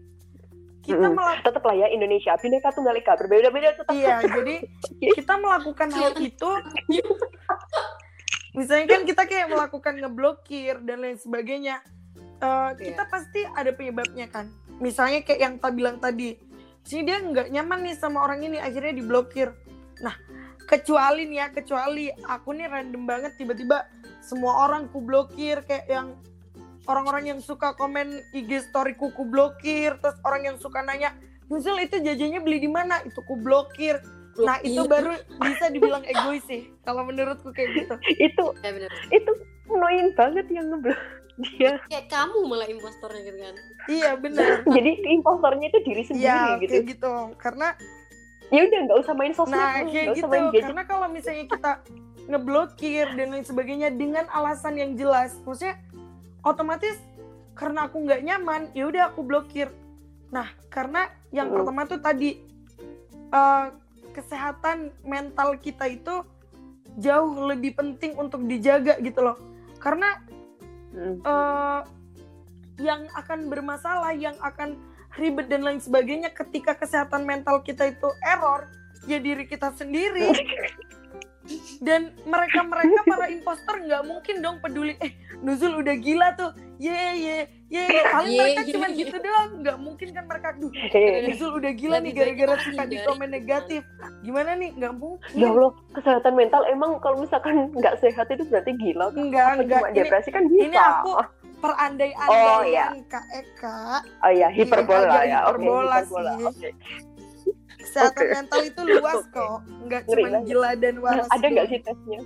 kita 0.86 1.02
Mm-mm. 1.02 1.18
melakukan 1.18 1.42
tetap 1.42 1.62
lah 1.66 1.76
ya 1.76 1.88
Indonesia. 1.90 2.32
Bineka 2.38 2.70
tunggal 2.70 2.94
ika 2.94 3.12
berbeda-beda 3.18 3.74
tetap 3.74 3.92
iya 3.94 4.22
jadi 4.22 4.62
kita 5.14 5.34
melakukan 5.38 5.88
hal 5.90 6.12
itu 6.30 6.50
misalnya 8.54 8.86
kan 8.88 9.02
kita 9.04 9.22
kayak 9.28 9.50
melakukan 9.52 9.94
ngeblokir 10.00 10.80
dan 10.86 11.02
lain 11.02 11.18
sebagainya 11.20 11.82
Eh, 12.36 12.70
kita 12.76 13.08
pasti 13.08 13.40
ada 13.48 13.72
penyebabnya 13.72 14.28
kan. 14.28 14.52
Misalnya 14.76 15.24
kayak 15.24 15.40
yang 15.40 15.54
tak 15.56 15.72
bilang 15.72 15.96
tadi 15.96 16.36
sini 16.84 17.08
dia 17.08 17.16
nggak 17.16 17.48
nyaman 17.48 17.80
nih 17.80 17.96
sama 17.96 18.20
orang 18.20 18.44
ini 18.44 18.60
akhirnya 18.60 18.92
diblokir. 18.92 19.56
Nah 20.04 20.12
kecuali 20.66 21.30
nih 21.30 21.38
ya 21.38 21.46
kecuali 21.54 22.10
aku 22.26 22.50
nih 22.54 22.66
random 22.66 23.02
banget 23.06 23.32
tiba-tiba 23.38 23.86
semua 24.18 24.66
orang 24.66 24.90
ku 24.90 24.98
blokir 24.98 25.62
kayak 25.64 25.86
yang 25.86 26.18
orang-orang 26.90 27.34
yang 27.34 27.40
suka 27.42 27.74
komen 27.78 28.22
IG 28.34 28.70
storyku 28.70 29.14
ku 29.14 29.22
blokir 29.26 29.94
terus 30.02 30.18
orang 30.26 30.54
yang 30.54 30.56
suka 30.58 30.82
nanya 30.82 31.14
Nuzul 31.46 31.78
itu 31.78 32.02
jajannya 32.02 32.42
beli 32.42 32.58
di 32.58 32.70
mana? 32.70 32.98
Itu 33.06 33.22
ku 33.22 33.38
blokir. 33.38 34.02
Nah 34.36 34.58
itu 34.60 34.82
baru 34.84 35.16
bisa 35.40 35.70
dibilang 35.72 36.02
egois 36.04 36.44
sih 36.44 36.68
kalau 36.82 37.06
menurutku 37.06 37.54
kayak 37.54 37.70
gitu. 37.72 37.94
Itu 38.18 38.44
ya 38.60 38.70
bener. 38.74 38.90
itu 39.14 39.32
annoying 39.70 40.10
banget 40.18 40.46
yang 40.52 40.68
ngeblok 40.74 40.98
dia. 41.56 41.78
Kayak 41.88 42.06
kamu 42.10 42.38
malah 42.50 42.68
impostornya 42.68 43.22
gitu 43.24 43.38
kan. 43.40 43.56
Iya 43.88 44.10
benar 44.18 44.46
jadi 44.76 44.90
impostornya 45.08 45.66
itu 45.70 45.80
diri 45.86 46.02
sendiri 46.04 46.26
Iya 46.28 46.42
gitu. 46.60 46.70
kayak 46.74 46.84
gitu. 46.98 47.14
Karena 47.40 47.68
ya 48.48 48.60
udah 48.62 48.80
nggak 48.86 48.98
usah 49.02 49.14
main 49.14 49.32
sosmed 49.34 49.54
nah 49.54 49.82
kayak 49.82 50.14
gitu 50.14 50.26
main 50.26 50.48
gadget 50.50 50.62
karena 50.70 50.82
kalau 50.84 51.06
misalnya 51.10 51.44
kita 51.46 51.72
ngeblokir 52.26 53.06
dan 53.14 53.26
lain 53.30 53.46
sebagainya 53.46 53.88
dengan 53.90 54.26
alasan 54.30 54.78
yang 54.78 54.94
jelas 54.94 55.34
maksudnya 55.42 55.78
otomatis 56.42 56.98
karena 57.54 57.86
aku 57.86 58.02
nggak 58.02 58.22
nyaman 58.22 58.70
ya 58.70 58.86
udah 58.86 59.10
aku 59.10 59.22
blokir 59.22 59.70
nah 60.30 60.46
karena 60.68 61.06
yang 61.30 61.50
Mm. 61.50 61.54
pertama 61.58 61.82
tuh 61.84 61.98
tadi 61.98 62.30
eh, 63.26 63.66
kesehatan 64.10 64.94
mental 65.02 65.58
kita 65.58 65.90
itu 65.90 66.22
jauh 66.96 67.46
lebih 67.46 67.74
penting 67.74 68.14
untuk 68.16 68.46
dijaga 68.46 68.96
gitu 69.02 69.20
loh 69.20 69.36
karena 69.76 70.22
Hmm. 70.96 71.20
eh, 71.20 71.80
yang 72.80 73.04
akan 73.12 73.48
bermasalah, 73.48 74.12
yang 74.12 74.32
akan 74.40 74.80
ribet 75.16 75.48
dan 75.48 75.64
lain 75.64 75.80
sebagainya 75.80 76.30
ketika 76.32 76.76
kesehatan 76.76 77.24
mental 77.24 77.64
kita 77.64 77.88
itu 77.90 78.08
error, 78.22 78.68
ya 79.08 79.18
diri 79.18 79.48
kita 79.48 79.72
sendiri. 79.74 80.32
Dan 81.78 82.10
mereka-mereka 82.26 83.06
para 83.06 83.30
imposter 83.30 83.78
nggak 83.78 84.02
mungkin 84.02 84.42
dong 84.42 84.58
peduli, 84.58 84.98
eh 84.98 85.14
Nuzul 85.46 85.78
udah 85.78 85.94
gila 85.94 86.34
tuh, 86.34 86.50
ye 86.82 86.90
ye 87.22 87.36
ye, 87.70 87.86
paling 88.14 88.34
Ye, 88.34 88.38
mereka 88.42 88.62
ye, 88.66 88.72
cuma 88.74 88.86
gitu 88.90 89.16
doang, 89.22 89.62
nggak 89.62 89.78
mungkin 89.78 90.08
kan 90.10 90.24
mereka, 90.26 90.58
duh 90.58 90.74
Nuzul 91.30 91.62
udah 91.62 91.72
gila 91.78 92.02
nih 92.02 92.12
gara-gara 92.18 92.54
kita 92.58 92.66
suka 92.66 92.82
di 92.90 92.98
komen 93.06 93.30
negatif. 93.30 93.82
Gimana 94.26 94.58
nih? 94.58 94.74
Nggak 94.74 94.94
mungkin. 94.98 95.38
ya 95.38 95.46
Allah 95.54 95.70
kesehatan 95.94 96.34
mental 96.34 96.62
emang 96.66 96.98
kalau 96.98 97.22
misalkan 97.22 97.70
nggak 97.78 97.94
sehat 98.02 98.26
itu 98.26 98.42
berarti 98.50 98.74
gila 98.74 99.14
kan? 99.14 99.18
Enggak, 99.22 99.46
enggak. 99.62 99.80
cuma 99.86 99.94
depresi 99.94 100.30
kan 100.34 100.44
bisa 100.50 100.66
ini 100.66 100.76
aku 100.78 101.10
perandai-andaian 101.56 102.52
Oh, 102.52 102.62
iya. 102.62 102.86
Kak 103.06 103.24
Eka. 103.30 103.78
oh 104.20 104.32
ya 104.32 104.48
hiperbola 104.48 105.06
agak 105.06 105.24
ya 105.24 105.38
hiperbola 105.42 105.96
hiperbola 105.98 106.32
sih. 106.34 106.44
oke 106.46 106.70
Kesehatan 107.76 108.18
Oke. 108.18 108.34
mental 108.34 108.60
itu 108.62 108.80
luas 108.84 109.16
Oke. 109.20 109.30
kok, 109.32 109.56
nggak 109.84 110.00
cuma 110.06 110.38
gila 110.42 110.70
dan 110.74 110.94
waras. 110.98 111.26
ada 111.28 111.46
nggak 111.46 111.66
sih 111.66 111.80
tesnya 111.80 112.20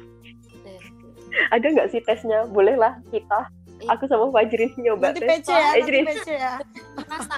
ada 1.50 1.66
nggak 1.68 1.88
sih 1.88 2.00
tesnya 2.00 2.38
boleh 2.46 2.74
lah 2.74 2.96
kita 3.08 3.40
Ih. 3.76 3.88
aku 3.88 4.04
sama 4.04 4.28
Fajrin 4.30 4.70
nyoba 4.76 5.10
Nanti 5.10 5.20
tes 5.20 5.28
PC 5.36 5.48
ya, 5.48 5.56
Eh, 5.56 5.72
nanti. 5.80 6.00
PC 6.02 6.28
ya. 6.32 6.54
merasa 6.96 7.34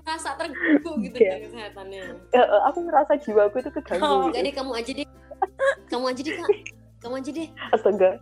merasa 0.00 0.30
terganggu 0.34 0.90
gitu 1.02 1.16
Iya. 1.16 1.30
kan 1.30 1.38
kesehatannya 1.44 2.02
Eh, 2.30 2.38
eh, 2.40 2.60
aku 2.64 2.78
ngerasa 2.80 3.12
jiwaku 3.18 3.56
itu 3.58 3.70
keganggu 3.72 4.02
Oh, 4.02 4.26
jadi 4.28 4.50
kamu 4.50 4.72
aja 4.72 4.90
deh 4.92 5.06
kamu 5.86 6.04
aja 6.06 6.20
deh 6.20 6.34
kak 6.36 6.48
kamu 7.00 7.24
aja 7.24 7.30
deh. 7.32 7.48
Astaga. 7.72 8.20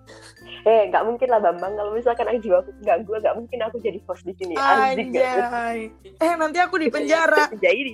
Eh 0.62 0.86
nggak 0.86 1.02
mungkin 1.02 1.28
lah 1.28 1.42
Bambang. 1.42 1.74
Kalau 1.74 1.90
misalkan 1.90 2.30
aku 2.30 2.38
jiwaku 2.46 2.70
keganggu 2.78 3.10
nggak 3.18 3.34
mungkin 3.34 3.58
aku 3.66 3.76
jadi 3.82 3.98
host 4.06 4.22
di 4.22 4.34
sini. 4.38 4.54
Anjay. 4.54 5.90
Eh 6.22 6.32
nanti 6.38 6.58
aku 6.62 6.78
di 6.78 6.88
penjara. 6.94 7.50
jadi 7.58 7.92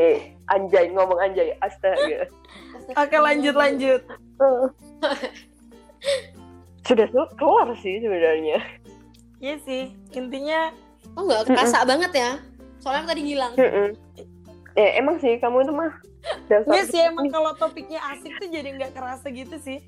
eh 0.00 0.34
anjay 0.48 0.88
ngomong 0.90 1.20
anjay. 1.20 1.52
Astaga. 1.60 2.26
Oke 2.96 3.16
lanjut 3.20 3.54
lanjut. 3.54 4.02
Sudah 6.88 7.06
tuh 7.08 7.28
keluar 7.36 7.68
sih 7.80 8.00
sebenarnya. 8.00 8.60
Iya 9.40 9.56
sih, 9.64 9.92
intinya 10.16 10.72
oh 11.16 11.28
nggak 11.28 11.52
kerasa 11.52 11.84
banget 11.84 12.12
ya. 12.16 12.30
Soalnya 12.80 13.12
tadi 13.12 13.20
ngilang. 13.28 13.52
Eh 14.74 14.90
emang 14.98 15.20
sih 15.20 15.36
kamu 15.36 15.68
itu 15.68 15.72
mah 15.72 15.92
dasar 16.46 16.70
Iya 16.70 16.84
sih 16.84 17.00
emang 17.02 17.26
kalau 17.28 17.52
topiknya 17.54 18.00
asik 18.10 18.36
tuh 18.36 18.48
jadi 18.48 18.68
nggak 18.70 18.92
kerasa 18.92 19.26
gitu 19.28 19.56
sih. 19.58 19.78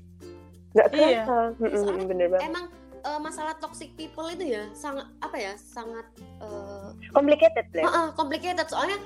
nggak 0.69 0.87
Iya. 0.91 1.23
kerasa 1.23 1.35
Mm-mm, 1.57 1.79
Soalnya 1.79 2.05
bener 2.05 2.27
banget 2.29 2.45
emang 2.45 2.65
eh, 2.99 3.19
masalah 3.19 3.53
toxic 3.55 3.89
people 3.93 4.27
itu 4.27 4.45
ya 4.47 4.67
sangat 4.71 5.07
apa 5.19 5.35
ya 5.35 5.53
sangat 5.55 6.05
eh, 6.37 6.89
complicated 7.11 7.65
lah 7.71 7.83
Heeh, 7.83 8.07
complicated 8.13 8.67
soalnya 8.67 8.97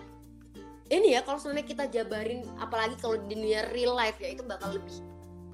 ini 0.88 1.16
ya 1.16 1.22
kalau 1.22 1.38
sebenarnya 1.38 1.64
kita 1.66 1.84
jabarin 1.90 2.44
apalagi 2.58 2.96
kalau 2.98 3.16
di 3.18 3.32
dunia 3.32 3.64
real 3.70 3.94
life 3.94 4.18
ya 4.18 4.30
itu 4.30 4.44
bakal 4.44 4.74
lebih 4.74 4.92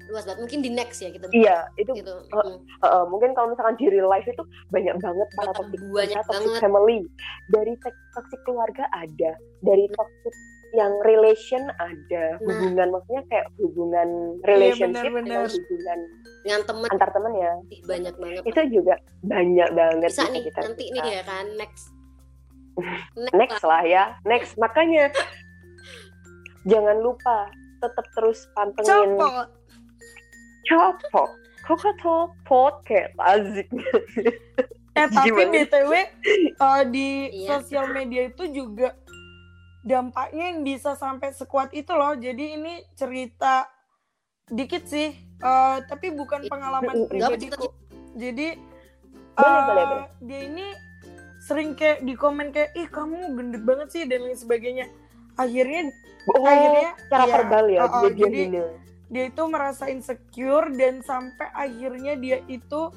luas 0.08 0.24
banget 0.24 0.40
mungkin 0.40 0.60
di 0.60 0.70
next 0.72 0.98
ya 0.98 1.12
kita 1.12 1.28
iya 1.30 1.68
itu 1.76 1.92
gitu 1.92 2.10
Oh, 2.32 2.40
Mm. 2.40 2.58
Uh, 2.80 3.04
mungkin 3.06 3.30
kalau 3.32 3.52
misalkan 3.52 3.76
di 3.76 3.86
real 3.86 4.08
life 4.08 4.24
itu 4.24 4.40
banyak 4.68 4.96
banget 4.96 5.28
para 5.36 5.52
toxic 5.52 5.78
banyak 5.84 6.16
kita, 6.16 6.26
toxic 6.26 6.48
banget. 6.48 6.60
family 6.60 6.98
dari 7.48 7.72
toxic 8.10 8.40
keluarga 8.42 8.88
ada 8.90 9.30
dari 9.60 9.84
toxic 9.90 10.34
yang 10.70 10.92
relation 11.00 11.64
ada 11.74 12.24
Nah. 12.36 12.44
hubungan 12.44 12.88
maksudnya 12.92 13.22
kayak 13.26 13.46
hubungan 13.56 14.08
relationship 14.42 15.08
benar-benar. 15.08 15.48
atau 15.48 15.56
hubungan 15.56 15.98
dengan 16.38 16.60
temen 16.62 16.88
antar 16.90 17.08
teman 17.10 17.32
ya 17.34 17.52
banyak 17.84 18.14
banget 18.14 18.42
itu 18.44 18.60
juga 18.70 18.94
banyak 19.22 19.68
banget 19.72 20.10
bisa 20.10 20.24
nih 20.28 20.42
kita 20.44 20.58
nanti 20.60 20.84
kita. 20.86 20.94
nih 20.94 21.04
ya 21.10 21.22
kan 21.24 21.46
next 21.56 21.84
next 23.40 23.62
lah 23.62 23.82
ya 23.82 24.04
next 24.22 24.54
makanya 24.56 25.08
jangan 26.70 26.96
lupa 26.98 27.48
tetap 27.78 28.06
terus 28.12 28.44
pantengin 28.52 29.16
Copot. 29.16 29.48
copot 30.64 31.30
Coca-Cola 31.60 32.32
podcast 32.44 33.12
azik 33.18 33.68
Eh 34.94 35.06
tapi 35.06 35.30
btw 35.30 35.92
eh, 35.94 36.82
di 36.90 37.08
Iya. 37.30 37.48
sosial 37.54 37.86
media 37.88 38.26
itu 38.26 38.44
juga 38.50 38.98
dampaknya 39.88 40.52
yang 40.52 40.60
bisa 40.60 40.92
sampai 40.92 41.32
sekuat 41.32 41.72
itu 41.72 41.88
loh. 41.96 42.12
Jadi 42.12 42.60
ini 42.60 42.84
cerita 42.92 43.64
dikit 44.52 44.84
sih, 44.84 45.16
eh, 45.40 45.76
tapi 45.88 46.12
bukan 46.12 46.44
pengalaman 46.44 47.08
Nggak 47.08 47.08
pribadiku. 47.08 47.72
Jadi 48.12 48.48
Boleh, 49.38 49.62
boleh, 49.70 49.84
boleh. 49.86 50.08
dia 50.26 50.40
ini 50.50 50.66
sering 51.38 51.78
kayak 51.78 52.02
di 52.02 52.18
komen 52.18 52.50
kayak 52.50 52.74
ih 52.74 52.90
kamu 52.90 53.38
gendut 53.38 53.62
banget 53.62 53.88
sih 53.94 54.02
dan 54.04 54.26
lain 54.26 54.34
sebagainya. 54.34 54.90
Akhirnya 55.38 55.94
oh 56.36 56.44
akhirnya 56.44 56.90
cara 57.08 57.24
iya, 57.24 57.32
verbal 57.32 57.64
ya 57.70 57.80
oh, 57.80 57.88
oh, 57.88 58.00
dia 58.04 58.10
dia 58.12 58.24
jadi 58.26 58.38
gini 58.44 58.60
dia 59.08 59.24
itu 59.32 59.42
merasa 59.48 59.84
insecure 59.88 60.68
dan 60.76 61.00
sampai 61.00 61.48
akhirnya 61.56 62.12
dia 62.20 62.38
itu 62.44 62.92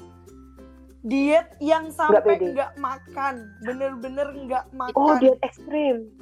diet 1.02 1.48
yang 1.58 1.88
sampai 1.88 2.36
nggak 2.38 2.76
makan 2.76 3.48
bener-bener 3.64 4.28
nggggak 4.44 4.66
makan 4.76 4.98
oh 4.98 5.16
diet 5.16 5.40
ekstrim 5.40 6.12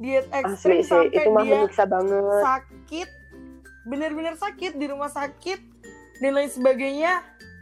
diet 0.00 0.26
asli 0.32 0.48
ekstrim 0.48 0.78
sih 0.80 0.88
sampai 0.88 1.12
itu 1.12 1.28
mah 1.30 1.44
dia 1.44 1.52
menyiksa 1.60 1.84
banget. 1.84 2.42
sakit 2.42 3.08
bener-bener 3.84 4.34
sakit 4.36 4.72
di 4.80 4.86
rumah 4.88 5.12
sakit 5.12 5.60
dan 6.24 6.32
lain 6.36 6.50
sebagainya 6.52 7.20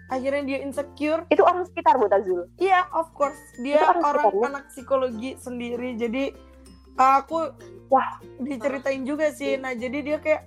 akhirnya 0.08 0.42
dia 0.46 0.58
insecure. 0.64 1.28
Itu 1.28 1.44
orang 1.44 1.68
sekitar 1.68 1.98
Mutazul 1.98 2.46
iya 2.62 2.86
of 2.94 3.10
course. 3.12 3.38
Dia 3.60 3.82
Itu 3.82 3.86
orang 3.90 4.02
orang 4.06 4.54
anak 4.54 4.64
psikologi 4.70 5.34
sendiri 5.36 5.98
jadi 5.98 6.32
uh, 6.96 7.22
aku 7.22 7.52
Wah. 7.90 8.22
diceritain 8.40 9.02
juga 9.02 9.34
sih. 9.34 9.58
Nah 9.58 9.74
jadi 9.74 9.98
dia 10.00 10.18
kayak 10.22 10.42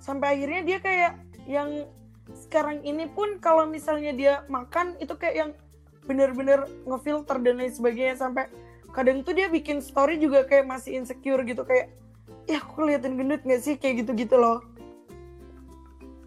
sampai 0.00 0.40
akhirnya 0.40 0.62
dia 0.64 0.78
kayak 0.80 1.12
yang 1.44 1.88
sekarang 2.32 2.80
ini 2.88 3.04
pun 3.12 3.36
kalau 3.38 3.68
misalnya 3.68 4.12
dia 4.16 4.34
makan 4.48 4.96
itu 5.00 5.12
kayak 5.16 5.36
yang 5.36 5.50
bener-bener 6.04 6.68
ngefilter 6.84 7.40
dan 7.40 7.60
lain 7.60 7.72
sebagainya 7.72 8.16
sampai 8.16 8.48
kadang 8.94 9.20
tuh 9.20 9.34
dia 9.34 9.50
bikin 9.50 9.82
story 9.82 10.16
juga 10.16 10.46
kayak 10.46 10.64
masih 10.64 10.94
insecure 10.96 11.42
gitu 11.42 11.66
kayak 11.66 11.90
ya 12.46 12.62
aku 12.62 12.80
kelihatan 12.80 13.18
gendut 13.18 13.42
nggak 13.42 13.60
sih? 13.60 13.74
Kayak 13.74 14.06
gitu-gitu 14.06 14.38
loh. 14.38 14.62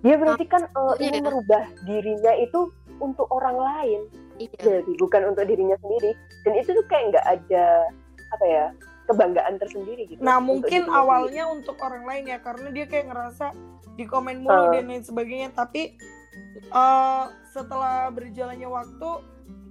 Dia 0.06 0.16
berarti 0.16 0.46
kan 0.46 0.68
eh, 0.68 0.94
Iya. 1.00 1.10
ingin 1.10 1.24
merubah 1.26 1.64
dirinya 1.84 2.34
itu 2.38 2.60
untuk 3.00 3.28
orang 3.30 3.58
lain. 3.58 4.02
Iya. 4.38 4.84
Jadi 4.84 4.92
bukan 5.00 5.34
untuk 5.34 5.46
dirinya 5.46 5.78
sendiri. 5.80 6.12
Dan 6.46 6.54
itu 6.60 6.70
tuh 6.72 6.86
kayak 6.86 7.04
nggak 7.16 7.26
ada 7.26 7.66
apa 8.28 8.46
ya 8.46 8.66
kebanggaan 9.08 9.56
tersendiri 9.58 10.04
gitu. 10.06 10.20
Nah 10.20 10.38
untuk 10.38 10.68
mungkin 10.68 10.82
dirinya 10.86 11.00
awalnya 11.00 11.44
untuk 11.48 11.80
orang 11.80 12.04
lain 12.04 12.24
ya 12.28 12.38
karena 12.44 12.68
dia 12.70 12.86
kayak 12.86 13.08
ngerasa 13.08 13.56
di 13.96 14.04
komen 14.04 14.44
mulu 14.44 14.70
Eh. 14.70 14.72
dan 14.78 14.86
lain 14.86 15.04
sebagainya. 15.04 15.50
Tapi 15.56 15.98
eh, 16.62 17.24
setelah 17.50 18.12
berjalannya 18.14 18.70
waktu 18.70 19.10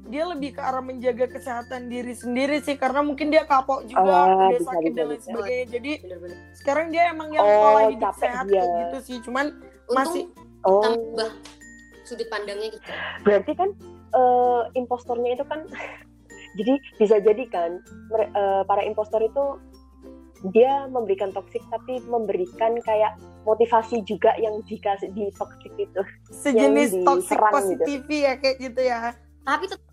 dia 0.07 0.25
lebih 0.25 0.51
ke 0.53 0.61
arah 0.61 0.79
menjaga 0.79 1.27
kesehatan 1.29 1.87
diri 1.87 2.13
sendiri 2.13 2.59
sih 2.59 2.75
karena 2.75 3.01
mungkin 3.01 3.29
dia 3.29 3.43
kapok 3.43 3.85
juga 3.85 4.15
Ah, 4.25 4.49
dia 4.49 4.59
bisa, 4.59 4.71
sakit 4.71 4.91
bisa, 4.91 4.97
dan 4.97 5.07
lain 5.07 5.15
bisa. 5.15 5.27
sebagainya 5.27 5.67
jadi 5.71 5.93
bener-bener 6.01 6.39
sekarang 6.55 6.87
dia 6.89 7.03
emang 7.11 7.29
yang 7.31 7.45
Oh, 7.45 7.59
pola 7.61 7.81
hidup 7.87 8.03
capek 8.11 8.21
sehat 8.23 8.45
dia. 8.47 8.63
gitu 8.63 8.97
sih 9.03 9.17
cuman 9.21 9.47
untung 9.87 9.97
Masih- 9.97 10.29
oh 10.63 10.83
tambah 10.83 11.31
sudut 12.03 12.29
pandangnya 12.29 12.69
gitu 12.71 12.87
berarti 13.23 13.53
kan 13.53 13.69
eh, 14.13 14.63
impostornya 14.75 15.31
itu 15.33 15.45
kan 15.45 15.61
jadi 16.59 16.73
bisa 16.97 17.17
jadi 17.19 17.45
kan 17.47 17.71
eh, 18.15 18.63
para 18.63 18.83
impostor 18.83 19.21
itu 19.21 19.59
dia 20.47 20.85
memberikan 20.87 21.33
toksik 21.33 21.65
tapi 21.67 21.99
memberikan 22.05 22.77
kayak 22.81 23.17
motivasi 23.43 24.05
juga 24.05 24.37
yang 24.37 24.61
dikasih 24.63 25.09
di 25.11 25.33
toksik 25.33 25.73
itu 25.75 26.01
sejenis 26.29 26.93
toxic 27.03 27.35
diserang 27.35 27.51
gitu. 27.51 27.57
positivity 27.57 28.19
ya 28.21 28.33
kayak 28.37 28.57
gitu 28.61 28.81
ya 28.83 28.99
tapi 29.43 29.65
tetap 29.65 29.86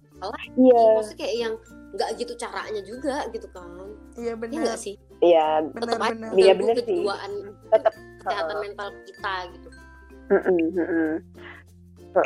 iya. 0.56 0.84
Maksudnya 0.98 1.20
kayak 1.20 1.36
yang 1.36 1.54
nggak 1.94 2.10
gitu 2.18 2.34
caranya 2.36 2.82
juga 2.82 3.16
gitu 3.30 3.48
kan. 3.54 3.70
Iya 4.18 4.34
Iya 4.34 4.34
benar. 4.38 4.62
nggak 4.66 4.80
sih? 4.82 4.96
Iya 5.22 5.46
tetap 5.78 6.00
aja 6.02 6.14
benar-benar 6.14 6.76
Iya, 6.76 6.82
sih. 6.82 6.86
kejiwaan 6.90 7.32
tetap 7.70 7.94
kesehatan 8.20 8.58
mental 8.62 8.88
kita 9.06 9.34
gitu. 9.54 9.70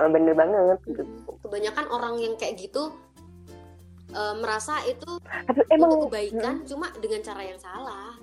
Bener 0.08 0.34
banget. 0.36 0.80
Gitu. 0.88 1.04
kebanyakan 1.48 1.86
orang 1.88 2.16
yang 2.20 2.34
kayak 2.36 2.60
gitu 2.60 2.92
eh, 4.12 4.36
merasa 4.40 4.84
itu 4.84 5.20
tapi 5.48 5.64
emang 5.72 5.96
untuk 5.96 6.12
kebaikan 6.12 6.64
cuma 6.64 6.88
dengan 7.00 7.22
cara 7.24 7.42
yang 7.44 7.60
salah. 7.60 8.16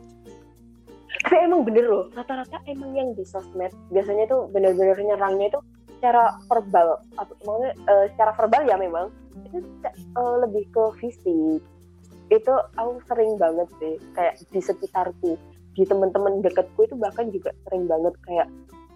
Tapi 1.24 1.36
emang 1.46 1.62
bener 1.64 1.84
loh 1.88 2.04
rata-rata 2.12 2.58
emang 2.66 2.92
yang 2.92 3.08
di 3.12 3.24
sosmed 3.24 3.72
biasanya 3.88 4.28
tuh 4.28 4.48
bener-bener 4.50 4.96
nyerangnya 4.98 5.52
itu 5.52 5.60
secara 5.96 6.36
verbal 6.50 7.00
atau 7.16 7.34
maksudnya 7.46 7.72
eh, 7.86 8.04
secara 8.12 8.32
verbal 8.36 8.62
ya 8.68 8.76
memang 8.76 9.08
itu 9.42 9.58
eh, 9.84 10.36
lebih 10.44 10.64
ke 10.70 10.84
fisik. 11.02 11.60
Itu 12.32 12.52
aku 12.78 13.02
sering 13.10 13.36
banget 13.36 13.68
sih 13.80 13.94
kayak 14.16 14.40
di 14.48 14.60
sekitarku 14.60 15.36
di 15.74 15.82
teman-teman 15.82 16.38
deketku 16.38 16.86
itu 16.86 16.94
bahkan 16.94 17.28
juga 17.34 17.50
sering 17.66 17.90
banget 17.90 18.14
kayak 18.22 18.48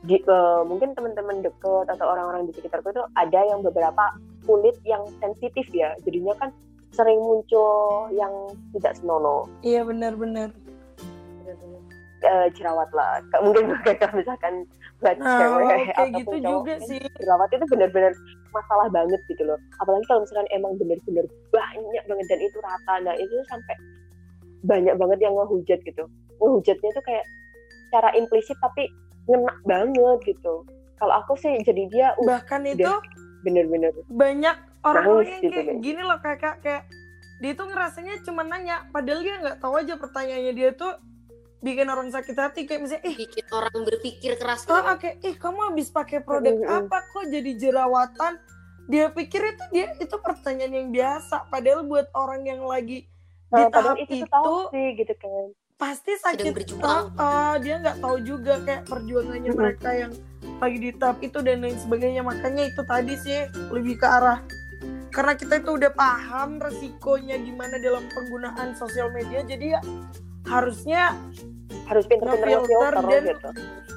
di, 0.06 0.22
eh, 0.22 0.62
mungkin 0.62 0.94
teman-teman 0.94 1.42
deket 1.42 1.86
atau 1.90 2.06
orang-orang 2.06 2.46
di 2.46 2.52
sekitarku 2.54 2.94
itu 2.94 3.02
ada 3.18 3.40
yang 3.50 3.66
beberapa 3.66 4.14
kulit 4.46 4.78
yang 4.86 5.02
sensitif 5.18 5.66
ya. 5.74 5.92
Jadinya 6.06 6.38
kan 6.38 6.50
sering 6.94 7.20
muncul 7.20 8.08
yang 8.14 8.32
tidak 8.78 8.96
senonoh. 8.96 9.44
Iya 9.60 9.84
benar-benar 9.84 10.54
eh, 12.20 12.46
jerawat 12.54 12.90
lah. 12.92 13.22
Mungkin 13.40 13.64
kalau 14.00 14.14
misalkan 14.14 14.54
buat 14.98 15.14
nah 15.18 15.38
cewek 15.38 15.62
kayak 15.68 15.88
ataupun 15.94 16.10
gitu 16.18 16.34
cowok, 16.34 16.50
juga 16.50 16.74
sih 16.84 17.02
jerawat 17.18 17.48
itu 17.54 17.66
benar-benar 17.70 18.12
masalah 18.50 18.88
banget 18.90 19.20
gitu 19.30 19.42
loh. 19.46 19.58
Apalagi 19.78 20.04
kalau 20.06 20.20
misalkan 20.26 20.48
emang 20.50 20.72
benar-benar 20.76 21.26
banyak 21.50 22.02
banget 22.06 22.26
dan 22.26 22.40
itu 22.42 22.58
rata. 22.58 22.94
Nah 23.06 23.14
itu 23.14 23.34
sampai 23.46 23.76
banyak 24.66 24.94
banget 24.98 25.18
yang 25.22 25.34
ngehujat 25.38 25.80
gitu. 25.86 26.04
Ngehujatnya 26.42 26.88
itu 26.90 27.02
kayak 27.06 27.24
secara 27.88 28.08
implisit 28.14 28.58
tapi 28.58 28.90
ngena 29.30 29.54
banget 29.64 30.18
gitu. 30.34 30.66
Kalau 30.98 31.14
aku 31.14 31.38
sih 31.38 31.54
jadi 31.62 31.82
dia 31.86 32.08
uh, 32.18 32.26
bahkan 32.26 32.66
itu 32.66 32.90
bener-bener 33.46 33.94
banyak 34.10 34.56
Nangis 34.82 35.30
yang 35.30 35.42
gitu 35.46 35.52
kayak 35.52 35.66
kan. 35.68 35.76
gini 35.78 36.02
loh 36.02 36.18
kayak- 36.18 36.58
kayak 36.58 36.82
dia 37.38 37.52
tuh 37.54 37.66
ngerasanya 37.70 38.18
cuma 38.26 38.42
nanya 38.42 38.82
padahal 38.90 39.22
dia 39.22 39.38
nggak 39.38 39.58
tahu 39.62 39.78
aja 39.78 39.94
pertanyaannya 39.94 40.52
dia 40.58 40.70
tuh 40.74 40.98
bikin 41.58 41.90
orang 41.90 42.08
sakit 42.14 42.36
hati 42.38 42.60
kayak 42.70 42.86
misalnya 42.86 43.04
ih 43.10 43.16
bikin 43.18 43.46
orang 43.50 43.78
berpikir 43.82 44.38
keras 44.38 44.62
ah, 44.70 44.94
ah, 44.94 44.96
kayak 44.96 45.18
ih 45.26 45.34
kamu 45.34 45.74
habis 45.74 45.90
pakai 45.90 46.22
produk 46.22 46.54
Mm, 46.54 46.62
mm, 46.62 46.70
mm. 46.70 46.78
apa? 46.86 46.98
Kok 47.10 47.24
jadi 47.26 47.52
jerawatan? 47.58 48.32
Dia 48.88 49.06
pikir 49.12 49.42
itu 49.42 49.64
dia 49.74 49.86
itu 49.98 50.16
pertanyaan 50.22 50.72
yang 50.72 50.88
biasa. 50.94 51.50
Padahal 51.50 51.82
buat 51.84 52.06
orang 52.14 52.46
yang 52.46 52.62
lagi 52.62 53.04
di 53.48 53.62
nah, 53.64 53.68
tahap 53.72 53.96
itu, 53.98 54.22
itu, 54.22 54.28
toxic 54.28 54.92
gitu 55.02 55.14
kan. 55.18 55.46
pasti 55.78 56.12
sakit. 56.18 56.52
berjuang. 56.54 57.14
Ah, 57.18 57.22
ah, 57.22 57.54
dia 57.58 57.78
nggak 57.82 57.98
tahu 58.02 58.16
juga 58.22 58.58
kayak 58.62 58.82
perjuangannya 58.86 59.52
mereka 59.54 59.88
yang 59.94 60.12
lagi 60.58 60.78
di 60.78 60.90
tahap 60.94 61.18
itu 61.22 61.38
dan 61.42 61.62
lain 61.62 61.78
sebagainya. 61.78 62.22
Makanya 62.22 62.70
itu 62.70 62.82
tadi 62.86 63.14
sih 63.18 63.46
lebih 63.70 63.98
ke 63.98 64.06
arah 64.06 64.42
karena 65.08 65.34
kita 65.34 65.64
itu 65.64 65.70
udah 65.74 65.92
paham 65.96 66.60
resikonya 66.60 67.40
gimana 67.40 67.80
dalam 67.80 68.04
penggunaan 68.12 68.76
sosial 68.76 69.08
media 69.10 69.40
jadi 69.42 69.78
ya 69.78 69.80
harusnya 70.48 71.14
Harus 71.84 72.04
pinter-pinter 72.04 72.58
ngefilter 72.58 72.92
dan- 72.98 73.26
gitu. 73.26 73.48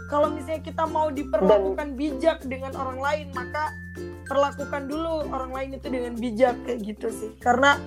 kalau 0.06 0.28
misalnya 0.30 0.62
kita 0.62 0.84
mau 0.86 1.08
diperlakukan 1.10 1.88
bijak 1.94 2.44
dengan 2.44 2.72
orang 2.74 3.00
lain 3.00 3.28
maka 3.32 3.72
perlakukan 4.26 4.86
dulu 4.86 5.28
orang 5.28 5.52
lain 5.52 5.70
itu 5.74 5.88
dengan 5.88 6.14
bijak 6.14 6.56
kayak 6.62 6.80
gitu 6.86 7.08
sih 7.10 7.32
karena 7.38 7.80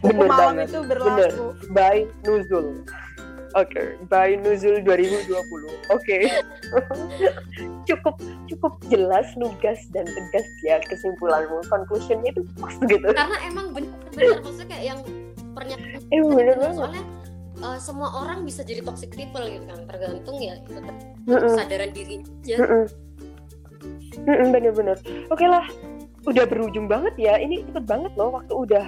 Bener 0.00 0.18
hukum 0.18 0.28
alam 0.28 0.38
banget. 0.56 0.66
itu 0.68 0.80
berlaku 0.82 1.46
by 1.70 1.96
Nuzul. 2.22 2.66
Oke, 3.52 3.82
by 4.08 4.34
Nuzul 4.34 4.80
2020. 4.80 5.28
Oke. 5.90 6.18
cukup 7.84 8.16
cukup 8.48 8.72
jelas, 8.84 9.28
lugas 9.36 9.78
dan 9.90 10.06
tegas 10.06 10.46
ya 10.60 10.80
kesimpulanmu. 10.82 11.62
Conclusionnya 11.66 12.30
itu 12.30 12.42
pas 12.56 12.74
gitu. 12.80 13.08
karena 13.08 13.38
emang 13.44 13.70
bener-bener 13.70 14.40
maksudnya 14.40 14.66
kayak 14.68 14.84
yang 14.88 15.00
pernyataan 15.52 16.00
Eh 16.08 16.20
bener 16.24 16.56
banget. 16.56 16.74
soalnya 16.74 17.02
eh, 17.62 17.78
semua 17.78 18.10
orang 18.12 18.42
bisa 18.42 18.60
jadi 18.62 18.82
toxic 18.82 19.14
people 19.14 19.42
gitu 19.46 19.64
kan 19.64 19.86
tergantung 19.86 20.36
ya 20.42 20.58
tetap 20.66 20.96
Mm-mm, 21.24 21.54
kesadaran 21.54 21.90
dirinya 21.94 22.26
aja. 22.42 22.56
Mm-mm, 24.22 24.48
Bener-bener. 24.52 24.98
Oke 25.32 25.46
lah, 25.48 25.64
udah 26.28 26.44
berujung 26.46 26.86
banget 26.86 27.14
ya. 27.18 27.34
Ini 27.40 27.66
cepet 27.66 27.84
banget 27.88 28.12
loh 28.14 28.30
waktu 28.34 28.52
udah. 28.54 28.84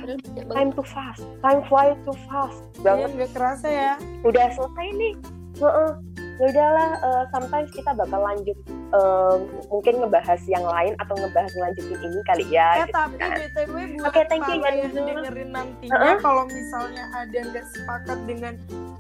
Time 0.53 0.71
too 0.71 0.87
fast. 0.87 1.25
Time 1.43 1.65
flies 1.67 1.99
too 2.07 2.15
fast 2.31 2.61
ya 2.79 2.83
banget. 2.85 3.09
nggak 3.17 3.31
kerasa 3.35 3.67
ya 3.67 3.93
Udah 4.23 4.47
selesai 4.55 4.87
nih. 4.95 5.15
Heeh. 5.59 5.91
Ya 6.35 6.51
udahlah, 6.51 6.91
eh, 6.99 7.25
sometimes 7.31 7.71
kita 7.71 7.95
bakal 7.95 8.19
lanjut 8.19 8.59
eh, 8.69 9.37
mungkin 9.71 9.95
ngebahas 10.03 10.41
yang 10.51 10.67
lain 10.67 10.99
atau 10.99 11.15
ngebahas 11.15 11.51
ngelanjutin 11.55 12.01
ini 12.03 12.21
kali 12.27 12.45
ya. 12.51 12.69
Eh 12.83 12.91
gitu 12.91 12.95
tapi 12.95 13.15
kan. 13.23 13.39
btw 13.39 13.75
buat 14.03 14.07
Oke, 14.11 14.21
thank 14.27 14.43
you, 14.51 14.59
para 14.59 14.75
ya, 14.75 14.83
yang 14.83 14.93
Nuzul. 14.95 15.07
dengerin 15.07 15.51
nantinya 15.55 15.95
Uh-uh. 15.95 16.19
kalau 16.19 16.45
misalnya 16.51 17.05
ada 17.15 17.39
nggak 17.39 17.67
sepakat 17.71 18.19
dengan 18.27 18.55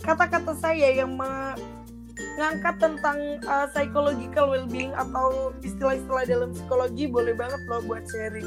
kata-kata 0.06 0.52
saya 0.58 0.88
yang 0.94 1.10
mengangkat 1.18 2.74
tentang 2.78 3.18
uh, 3.50 3.66
psychological 3.74 4.54
well-being 4.54 4.94
atau 4.94 5.50
istilah-istilah 5.62 6.24
dalam 6.30 6.50
psikologi 6.54 7.10
boleh 7.10 7.34
banget 7.34 7.58
loh 7.66 7.82
buat 7.82 8.06
sharing. 8.10 8.46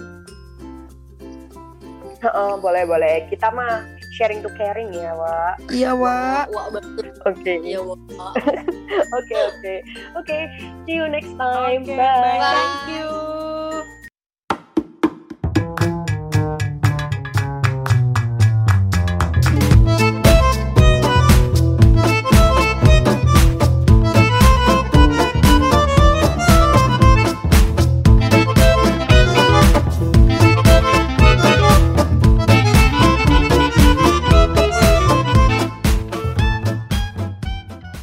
Boleh 2.61 2.83
boleh. 2.87 3.15
Kita 3.29 3.53
mah 3.53 3.85
sharing 4.17 4.41
to 4.41 4.49
caring 4.57 4.89
ya, 4.93 5.13
Wak. 5.13 5.55
Iya 5.69 5.91
wa. 5.93 6.47
wah 6.49 6.67
banget 6.73 7.13
Oke. 7.27 7.53
ya 7.61 7.79
wah 7.83 7.97
Oke, 9.17 9.35
oke. 9.35 9.75
Oke, 10.17 10.37
see 10.87 10.95
you 10.97 11.05
next 11.07 11.31
time. 11.37 11.85
Oke, 11.85 11.93
Bye. 11.95 12.39
bye. 12.41 12.53
Thank 12.55 12.97
you. 12.97 13.96